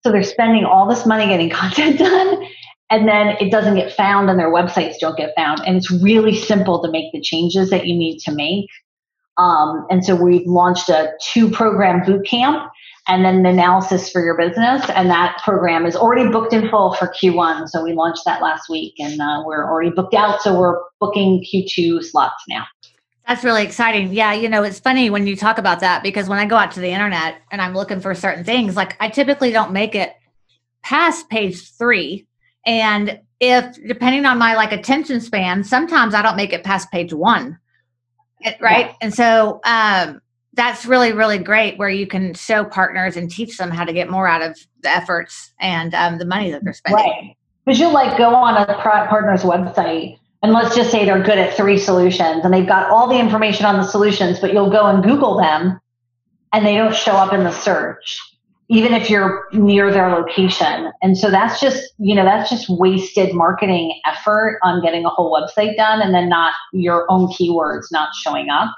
So 0.02 0.12
they're 0.12 0.22
spending 0.22 0.64
all 0.64 0.88
this 0.88 1.06
money 1.06 1.26
getting 1.26 1.50
content 1.60 1.98
done 1.98 2.46
and 2.90 3.06
then 3.06 3.36
it 3.40 3.50
doesn't 3.50 3.76
get 3.76 3.92
found 3.92 4.28
and 4.28 4.38
their 4.38 4.52
websites 4.52 4.98
don't 5.00 5.16
get 5.16 5.32
found. 5.36 5.60
And 5.64 5.76
it's 5.76 5.90
really 5.90 6.34
simple 6.34 6.82
to 6.82 6.90
make 6.90 7.12
the 7.12 7.20
changes 7.20 7.70
that 7.70 7.86
you 7.86 7.96
need 7.96 8.18
to 8.20 8.32
make. 8.32 8.68
Um, 9.36 9.86
and 9.90 10.04
so 10.04 10.16
we've 10.16 10.46
launched 10.46 10.88
a 10.88 11.12
two 11.32 11.50
program 11.50 12.04
boot 12.04 12.26
camp 12.26 12.70
and 13.06 13.24
then 13.24 13.36
an 13.36 13.46
analysis 13.46 14.10
for 14.10 14.22
your 14.22 14.36
business. 14.36 14.88
And 14.90 15.08
that 15.08 15.40
program 15.42 15.86
is 15.86 15.94
already 15.96 16.28
booked 16.30 16.52
in 16.52 16.68
full 16.68 16.94
for 16.94 17.06
Q1. 17.06 17.68
So 17.68 17.82
we 17.82 17.92
launched 17.92 18.24
that 18.26 18.42
last 18.42 18.68
week 18.68 18.94
and 18.98 19.20
uh, 19.20 19.42
we're 19.46 19.64
already 19.64 19.90
booked 19.90 20.14
out. 20.14 20.42
So 20.42 20.58
we're 20.58 20.80
booking 20.98 21.44
Q2 21.44 22.04
slots 22.04 22.42
now. 22.48 22.64
That's 23.26 23.44
really 23.44 23.62
exciting. 23.62 24.12
Yeah, 24.12 24.32
you 24.32 24.48
know, 24.48 24.62
it's 24.62 24.80
funny 24.80 25.08
when 25.10 25.26
you 25.26 25.36
talk 25.36 25.58
about 25.58 25.80
that 25.80 26.02
because 26.02 26.28
when 26.28 26.38
I 26.38 26.46
go 26.46 26.56
out 26.56 26.72
to 26.72 26.80
the 26.80 26.90
internet 26.90 27.40
and 27.52 27.60
I'm 27.62 27.74
looking 27.74 28.00
for 28.00 28.14
certain 28.14 28.44
things, 28.44 28.76
like 28.76 28.96
I 29.00 29.08
typically 29.08 29.52
don't 29.52 29.72
make 29.72 29.94
it 29.94 30.14
past 30.82 31.28
page 31.28 31.70
three 31.72 32.26
and 32.66 33.20
if 33.38 33.76
depending 33.86 34.26
on 34.26 34.38
my 34.38 34.54
like 34.54 34.72
attention 34.72 35.20
span, 35.20 35.64
sometimes 35.64 36.14
I 36.14 36.22
don't 36.22 36.36
make 36.36 36.52
it 36.52 36.64
past 36.64 36.90
page 36.90 37.12
one. 37.12 37.58
right. 38.60 38.86
Yeah. 38.86 38.94
And 39.00 39.14
so 39.14 39.60
um 39.64 40.20
that's 40.54 40.84
really, 40.84 41.12
really 41.12 41.38
great 41.38 41.78
where 41.78 41.88
you 41.88 42.06
can 42.06 42.34
show 42.34 42.64
partners 42.64 43.16
and 43.16 43.30
teach 43.30 43.56
them 43.56 43.70
how 43.70 43.84
to 43.84 43.92
get 43.92 44.10
more 44.10 44.26
out 44.26 44.42
of 44.42 44.58
the 44.82 44.90
efforts 44.90 45.52
and 45.60 45.94
um, 45.94 46.18
the 46.18 46.24
money 46.24 46.50
that 46.50 46.64
they're 46.64 46.72
spending. 46.72 47.04
Right. 47.04 47.36
Because 47.64 47.78
you'll 47.78 47.92
like 47.92 48.18
go 48.18 48.34
on 48.34 48.56
a 48.56 48.74
partner's 48.82 49.42
website 49.42 50.18
and 50.42 50.52
let's 50.52 50.74
just 50.74 50.90
say 50.90 51.04
they're 51.04 51.22
good 51.22 51.38
at 51.38 51.56
three 51.56 51.78
solutions 51.78 52.44
and 52.44 52.52
they've 52.52 52.66
got 52.66 52.90
all 52.90 53.08
the 53.08 53.18
information 53.18 53.66
on 53.66 53.76
the 53.76 53.84
solutions, 53.84 54.40
but 54.40 54.52
you'll 54.52 54.70
go 54.70 54.86
and 54.86 55.02
Google 55.04 55.38
them 55.38 55.80
and 56.52 56.66
they 56.66 56.74
don't 56.74 56.94
show 56.94 57.12
up 57.12 57.32
in 57.32 57.44
the 57.44 57.52
search 57.52 58.18
even 58.70 58.94
if 58.94 59.10
you're 59.10 59.48
near 59.52 59.92
their 59.92 60.10
location. 60.10 60.92
And 61.02 61.18
so 61.18 61.28
that's 61.28 61.60
just, 61.60 61.92
you 61.98 62.14
know, 62.14 62.24
that's 62.24 62.48
just 62.48 62.68
wasted 62.68 63.34
marketing 63.34 64.00
effort 64.06 64.60
on 64.62 64.80
getting 64.80 65.04
a 65.04 65.08
whole 65.08 65.32
website 65.32 65.76
done 65.76 66.00
and 66.00 66.14
then 66.14 66.28
not 66.28 66.54
your 66.72 67.04
own 67.10 67.26
keywords 67.32 67.86
not 67.90 68.10
showing 68.14 68.48
up. 68.48 68.72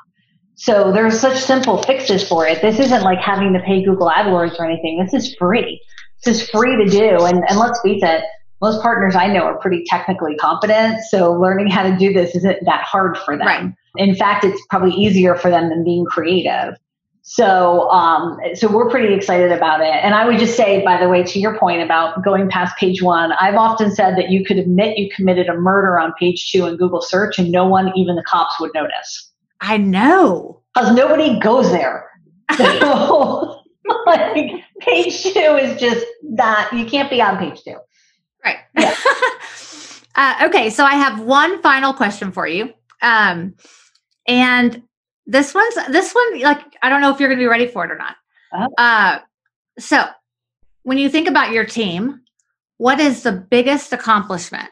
So 0.54 0.92
there's 0.92 1.20
such 1.20 1.38
simple 1.38 1.82
fixes 1.82 2.26
for 2.26 2.46
it. 2.46 2.62
This 2.62 2.80
isn't 2.80 3.02
like 3.02 3.18
having 3.18 3.52
to 3.52 3.60
pay 3.60 3.84
Google 3.84 4.08
AdWords 4.08 4.58
or 4.58 4.64
anything. 4.64 4.98
This 4.98 5.12
is 5.12 5.34
free. 5.34 5.78
This 6.24 6.40
is 6.40 6.48
free 6.48 6.82
to 6.82 6.90
do. 6.90 7.26
And, 7.26 7.44
and 7.46 7.58
let's 7.58 7.78
face 7.82 8.02
it, 8.02 8.24
most 8.62 8.80
partners 8.80 9.16
I 9.16 9.26
know 9.26 9.42
are 9.42 9.58
pretty 9.58 9.84
technically 9.84 10.36
competent. 10.36 11.02
So 11.10 11.32
learning 11.32 11.68
how 11.68 11.82
to 11.82 11.96
do 11.96 12.12
this 12.12 12.34
isn't 12.36 12.64
that 12.64 12.84
hard 12.84 13.18
for 13.18 13.36
them. 13.36 13.46
Right. 13.46 13.74
In 13.96 14.14
fact, 14.14 14.44
it's 14.44 14.64
probably 14.70 14.92
easier 14.94 15.34
for 15.34 15.50
them 15.50 15.68
than 15.68 15.84
being 15.84 16.06
creative. 16.06 16.76
So, 17.22 17.90
um, 17.90 18.38
so 18.54 18.68
we're 18.68 18.88
pretty 18.88 19.14
excited 19.14 19.52
about 19.52 19.80
it. 19.80 19.92
And 19.92 20.14
I 20.14 20.26
would 20.26 20.38
just 20.38 20.56
say, 20.56 20.82
by 20.84 21.00
the 21.00 21.08
way, 21.08 21.22
to 21.24 21.38
your 21.38 21.58
point 21.58 21.82
about 21.82 22.24
going 22.24 22.48
past 22.48 22.76
page 22.76 23.02
one, 23.02 23.32
I've 23.32 23.54
often 23.56 23.94
said 23.94 24.16
that 24.16 24.30
you 24.30 24.44
could 24.44 24.58
admit 24.58 24.98
you 24.98 25.08
committed 25.14 25.48
a 25.48 25.54
murder 25.54 25.98
on 25.98 26.12
page 26.18 26.50
two 26.50 26.66
in 26.66 26.76
Google 26.76 27.02
search 27.02 27.38
and 27.38 27.50
no 27.50 27.66
one, 27.66 27.92
even 27.96 28.16
the 28.16 28.24
cops 28.24 28.58
would 28.60 28.72
notice. 28.74 29.30
I 29.60 29.76
know. 29.76 30.62
Cause 30.76 30.94
nobody 30.94 31.38
goes 31.40 31.70
there. 31.70 32.08
So, 32.56 33.60
like 34.06 34.52
page 34.80 35.22
two 35.22 35.38
is 35.38 35.80
just 35.80 36.04
that 36.34 36.70
you 36.72 36.84
can't 36.84 37.10
be 37.10 37.20
on 37.22 37.38
page 37.38 37.62
two. 37.64 37.76
Right. 38.44 38.58
Yeah. 40.14 40.40
uh, 40.42 40.46
okay. 40.48 40.68
So 40.70 40.84
I 40.84 40.94
have 40.94 41.20
one 41.20 41.62
final 41.62 41.94
question 41.94 42.32
for 42.32 42.46
you. 42.46 42.72
Um, 43.00 43.54
and 44.28 44.82
this 45.26 45.54
one's 45.54 45.74
this 45.88 46.12
one 46.12 46.40
like 46.40 46.60
I 46.82 46.88
don't 46.88 47.00
know 47.00 47.12
if 47.12 47.20
you're 47.20 47.28
going 47.28 47.38
to 47.38 47.42
be 47.42 47.48
ready 47.48 47.66
for 47.66 47.84
it 47.84 47.90
or 47.90 47.96
not. 47.96 48.16
Uh-huh. 48.52 48.68
Uh, 48.78 49.18
so 49.78 50.04
when 50.82 50.98
you 50.98 51.08
think 51.08 51.28
about 51.28 51.52
your 51.52 51.64
team, 51.64 52.20
what 52.76 53.00
is 53.00 53.22
the 53.22 53.32
biggest 53.32 53.92
accomplishment 53.92 54.68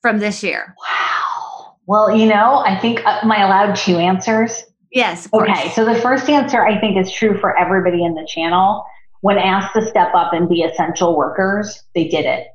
from 0.00 0.18
this 0.18 0.42
year? 0.42 0.74
Wow. 0.88 1.76
Well, 1.86 2.16
you 2.16 2.26
know, 2.26 2.62
I 2.64 2.78
think 2.78 3.04
uh, 3.04 3.20
my 3.24 3.44
allowed 3.44 3.74
two 3.74 3.96
answers. 3.98 4.64
Yes. 4.92 5.28
Okay. 5.32 5.70
So 5.70 5.84
the 5.84 6.00
first 6.00 6.30
answer 6.30 6.64
I 6.64 6.80
think 6.80 6.96
is 6.96 7.12
true 7.12 7.36
for 7.38 7.58
everybody 7.58 8.04
in 8.04 8.14
the 8.14 8.24
channel. 8.26 8.86
When 9.24 9.38
asked 9.38 9.72
to 9.72 9.80
step 9.86 10.14
up 10.14 10.34
and 10.34 10.50
be 10.50 10.60
essential 10.60 11.16
workers, 11.16 11.82
they 11.94 12.08
did 12.08 12.26
it. 12.26 12.48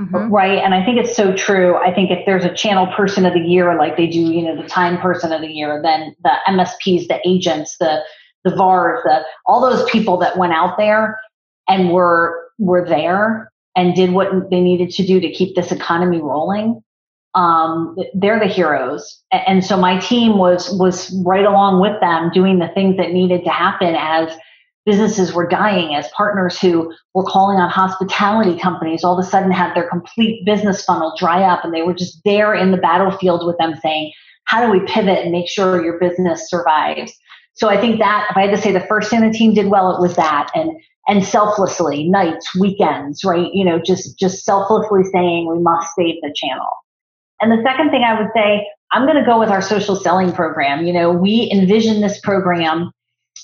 Mm-hmm. 0.00 0.32
Right. 0.32 0.56
And 0.56 0.72
I 0.72 0.82
think 0.82 0.96
it's 0.98 1.14
so 1.14 1.36
true. 1.36 1.76
I 1.76 1.92
think 1.92 2.10
if 2.10 2.24
there's 2.24 2.46
a 2.46 2.54
channel 2.54 2.86
person 2.96 3.26
of 3.26 3.34
the 3.34 3.40
year, 3.40 3.76
like 3.76 3.98
they 3.98 4.06
do, 4.06 4.18
you 4.18 4.40
know, 4.40 4.56
the 4.56 4.66
time 4.66 4.96
person 4.98 5.30
of 5.30 5.42
the 5.42 5.46
year, 5.46 5.78
then 5.82 6.16
the 6.22 6.32
MSPs, 6.48 7.08
the 7.08 7.20
agents, 7.28 7.76
the, 7.80 7.98
the 8.44 8.56
VARs, 8.56 9.02
the, 9.04 9.26
all 9.44 9.60
those 9.60 9.84
people 9.90 10.16
that 10.16 10.38
went 10.38 10.54
out 10.54 10.78
there 10.78 11.20
and 11.68 11.90
were, 11.90 12.48
were 12.56 12.88
there 12.88 13.52
and 13.76 13.94
did 13.94 14.12
what 14.12 14.48
they 14.48 14.62
needed 14.62 14.88
to 14.92 15.06
do 15.06 15.20
to 15.20 15.30
keep 15.30 15.54
this 15.54 15.70
economy 15.70 16.22
rolling. 16.22 16.82
Um, 17.34 17.94
they're 18.14 18.40
the 18.40 18.46
heroes. 18.46 19.22
And 19.32 19.62
so 19.62 19.76
my 19.76 19.98
team 19.98 20.38
was, 20.38 20.74
was 20.78 21.14
right 21.26 21.44
along 21.44 21.82
with 21.82 22.00
them 22.00 22.30
doing 22.32 22.58
the 22.58 22.68
things 22.68 22.96
that 22.96 23.12
needed 23.12 23.44
to 23.44 23.50
happen 23.50 23.94
as 23.94 24.34
businesses 24.86 25.34
were 25.34 25.46
dying 25.46 25.96
as 25.96 26.08
partners 26.16 26.58
who 26.58 26.94
were 27.12 27.24
calling 27.24 27.58
on 27.58 27.68
hospitality 27.68 28.56
companies 28.58 29.02
all 29.02 29.18
of 29.18 29.24
a 29.24 29.28
sudden 29.28 29.50
had 29.50 29.74
their 29.74 29.88
complete 29.88 30.46
business 30.46 30.84
funnel 30.84 31.12
dry 31.18 31.42
up 31.42 31.64
and 31.64 31.74
they 31.74 31.82
were 31.82 31.92
just 31.92 32.20
there 32.24 32.54
in 32.54 32.70
the 32.70 32.76
battlefield 32.78 33.44
with 33.44 33.58
them 33.58 33.74
saying 33.82 34.12
how 34.44 34.64
do 34.64 34.70
we 34.70 34.86
pivot 34.86 35.18
and 35.18 35.32
make 35.32 35.48
sure 35.48 35.84
your 35.84 35.98
business 35.98 36.48
survives? 36.48 37.12
So 37.54 37.68
i 37.68 37.78
think 37.78 37.98
that 37.98 38.28
if 38.30 38.36
i 38.36 38.42
had 38.42 38.54
to 38.54 38.62
say 38.62 38.72
the 38.72 38.86
first 38.88 39.10
thing 39.10 39.20
the 39.20 39.36
team 39.36 39.52
did 39.52 39.66
well 39.66 39.94
it 39.94 40.00
was 40.00 40.14
that 40.16 40.50
and 40.54 40.70
and 41.08 41.24
selflessly 41.24 42.08
nights 42.08 42.54
weekends 42.54 43.24
right? 43.24 43.52
You 43.52 43.64
know 43.64 43.80
just 43.84 44.18
just 44.18 44.44
selflessly 44.44 45.02
saying 45.10 45.50
we 45.50 45.58
must 45.58 45.94
save 45.96 46.14
the 46.22 46.32
channel. 46.34 46.70
And 47.40 47.50
the 47.50 47.62
second 47.64 47.90
thing 47.90 48.04
i 48.04 48.18
would 48.18 48.30
say 48.36 48.64
i'm 48.92 49.04
going 49.04 49.18
to 49.18 49.28
go 49.28 49.40
with 49.40 49.48
our 49.48 49.62
social 49.62 49.96
selling 49.96 50.30
program. 50.32 50.86
You 50.86 50.92
know 50.92 51.10
we 51.10 51.50
envision 51.52 52.02
this 52.02 52.20
program 52.20 52.92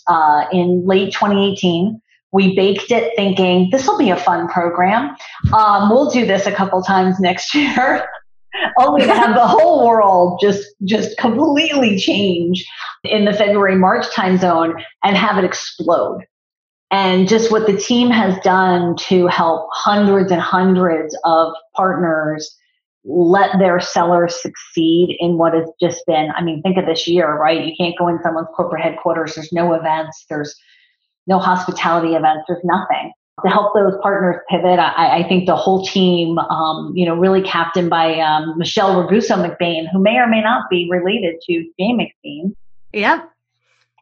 uh, 0.09 0.45
in 0.53 0.87
late 0.87 1.13
2018. 1.13 2.01
We 2.33 2.57
baked 2.57 2.91
it 2.91 3.13
thinking 3.15 3.69
this 3.71 3.87
will 3.87 3.99
be 3.99 4.11
a 4.11 4.17
fun 4.17 4.49
program. 4.49 5.15
Um, 5.53 5.91
we'll 5.91 6.11
do 6.11 6.25
this 6.25 6.47
a 6.47 6.53
couple 6.53 6.83
times 6.83 7.21
next 7.21 7.55
year. 7.55 8.09
only 8.79 9.07
to 9.07 9.15
have 9.15 9.35
the 9.35 9.47
whole 9.47 9.87
world 9.87 10.39
just 10.43 10.67
just 10.85 11.17
completely 11.17 11.99
change 11.99 12.67
in 13.05 13.25
the 13.25 13.33
February 13.33 13.77
March 13.77 14.11
time 14.15 14.39
zone 14.39 14.75
and 15.05 15.17
have 15.17 15.39
it 15.39 15.45
explode. 15.45 16.25
And 16.91 17.27
just 17.27 17.51
what 17.51 17.67
the 17.67 17.77
team 17.77 18.11
has 18.11 18.39
done 18.43 18.97
to 19.09 19.27
help 19.27 19.69
hundreds 19.73 20.31
and 20.31 20.41
hundreds 20.41 21.17
of 21.25 21.55
partners 21.75 22.55
let 23.05 23.59
their 23.59 23.81
sellers 23.81 24.41
succeed 24.41 25.17
in 25.19 25.37
what 25.37 25.55
has 25.55 25.69
just 25.81 26.07
been 26.07 26.31
i 26.37 26.43
mean 26.43 26.63
think 26.63 26.77
of 26.77 26.87
this 26.87 27.09
year 27.09 27.37
right? 27.37 27.65
You 27.65 27.75
can't 27.77 27.99
go 27.99 28.09
in 28.09 28.21
someone's 28.23 28.49
corporate 28.55 28.83
headquarters. 28.83 29.35
There's 29.35 29.53
no 29.53 29.75
events. 29.75 30.25
There's 30.29 30.55
no 31.27 31.39
hospitality 31.39 32.15
events. 32.15 32.45
There's 32.49 32.65
nothing. 32.65 33.13
To 33.45 33.51
help 33.51 33.75
those 33.75 33.95
partners 34.03 34.37
pivot 34.49 34.79
i, 34.79 35.21
I 35.21 35.29
think 35.29 35.47
the 35.47 35.57
whole 35.57 35.85
team 35.85 36.39
um, 36.39 36.93
you 36.95 37.07
know 37.07 37.17
really 37.17 37.43
captained 37.43 37.91
by 37.91 38.21
um, 38.21 38.57
michelle 38.57 39.03
ragusa 39.03 39.35
mcbain 39.35 39.91
who 39.91 39.99
may 40.01 40.17
or 40.19 40.29
may 40.29 40.43
not 40.43 40.69
be 40.71 40.87
related 40.91 41.37
to 41.49 41.65
jay 41.79 41.93
mcbain. 41.93 42.55
Yeah. 42.93 43.23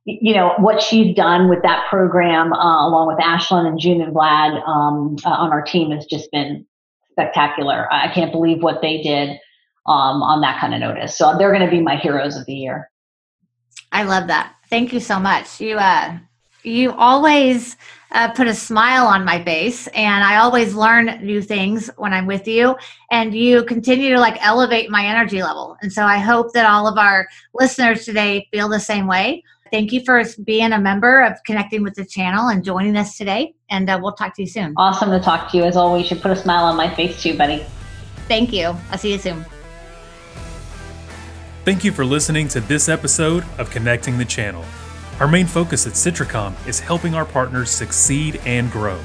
You 0.04 0.34
know 0.34 0.54
what 0.58 0.82
she's 0.82 1.14
done 1.14 1.48
with 1.48 1.62
that 1.62 1.88
program 1.88 2.52
uh, 2.52 2.86
along 2.86 3.06
with 3.06 3.18
ashlyn 3.18 3.66
and 3.66 3.78
june 3.78 4.02
and 4.02 4.14
vlad 4.14 4.60
um, 4.68 5.16
uh, 5.24 5.30
on 5.30 5.52
our 5.52 5.62
team 5.62 5.90
has 5.92 6.04
just 6.04 6.30
been 6.32 6.66
spectacular. 7.20 7.92
I 7.92 8.12
can't 8.12 8.32
believe 8.32 8.62
what 8.62 8.80
they 8.80 9.02
did 9.02 9.30
um, 9.86 10.22
on 10.22 10.40
that 10.40 10.60
kind 10.60 10.74
of 10.74 10.80
notice. 10.80 11.16
So 11.16 11.36
they're 11.36 11.52
going 11.52 11.64
to 11.64 11.70
be 11.70 11.80
my 11.80 11.96
heroes 11.96 12.36
of 12.36 12.46
the 12.46 12.54
year. 12.54 12.90
I 13.92 14.04
love 14.04 14.28
that. 14.28 14.54
Thank 14.68 14.92
you 14.92 15.00
so 15.00 15.18
much. 15.18 15.60
You 15.60 15.76
uh, 15.76 16.18
you 16.62 16.92
always 16.92 17.76
uh, 18.12 18.30
put 18.32 18.46
a 18.46 18.54
smile 18.54 19.06
on 19.06 19.24
my 19.24 19.42
face, 19.42 19.88
and 19.88 20.22
I 20.22 20.36
always 20.36 20.74
learn 20.74 21.18
new 21.22 21.42
things 21.42 21.90
when 21.96 22.12
I'm 22.12 22.26
with 22.26 22.46
you. 22.46 22.76
And 23.10 23.34
you 23.34 23.64
continue 23.64 24.10
to 24.14 24.20
like 24.20 24.44
elevate 24.44 24.90
my 24.90 25.04
energy 25.04 25.42
level. 25.42 25.76
And 25.82 25.92
so 25.92 26.04
I 26.04 26.18
hope 26.18 26.52
that 26.52 26.66
all 26.66 26.86
of 26.86 26.98
our 26.98 27.26
listeners 27.54 28.04
today 28.04 28.48
feel 28.52 28.68
the 28.68 28.80
same 28.80 29.06
way. 29.06 29.42
Thank 29.70 29.92
you 29.92 30.02
for 30.04 30.22
being 30.44 30.72
a 30.72 30.80
member 30.80 31.22
of 31.22 31.42
Connecting 31.44 31.82
with 31.82 31.94
the 31.94 32.04
Channel 32.04 32.48
and 32.48 32.64
joining 32.64 32.96
us 32.96 33.16
today. 33.16 33.54
And 33.68 33.88
uh, 33.88 34.00
we'll 34.02 34.12
talk 34.12 34.34
to 34.36 34.42
you 34.42 34.48
soon. 34.48 34.74
Awesome 34.76 35.10
to 35.10 35.20
talk 35.20 35.50
to 35.52 35.56
you. 35.56 35.64
As 35.64 35.76
always, 35.76 36.10
you 36.10 36.16
put 36.16 36.32
a 36.32 36.36
smile 36.36 36.64
on 36.64 36.76
my 36.76 36.92
face 36.92 37.22
too, 37.22 37.36
buddy. 37.36 37.64
Thank 38.26 38.52
you. 38.52 38.76
I'll 38.90 38.98
see 38.98 39.12
you 39.12 39.18
soon. 39.18 39.44
Thank 41.64 41.84
you 41.84 41.92
for 41.92 42.04
listening 42.04 42.48
to 42.48 42.60
this 42.60 42.88
episode 42.88 43.44
of 43.58 43.70
Connecting 43.70 44.18
the 44.18 44.24
Channel. 44.24 44.64
Our 45.20 45.28
main 45.28 45.46
focus 45.46 45.86
at 45.86 45.92
Cytracom 45.92 46.54
is 46.66 46.80
helping 46.80 47.14
our 47.14 47.26
partners 47.26 47.70
succeed 47.70 48.40
and 48.46 48.72
grow. 48.72 48.98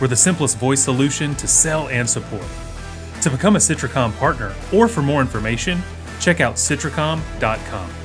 We're 0.00 0.08
the 0.08 0.16
simplest 0.16 0.58
voice 0.58 0.82
solution 0.82 1.34
to 1.36 1.46
sell 1.46 1.88
and 1.88 2.08
support. 2.10 2.46
To 3.22 3.30
become 3.30 3.56
a 3.56 3.60
Cytracom 3.60 4.14
partner 4.18 4.52
or 4.72 4.88
for 4.88 5.02
more 5.02 5.22
information, 5.22 5.80
check 6.20 6.40
out 6.40 6.56
cytracom.com. 6.56 8.03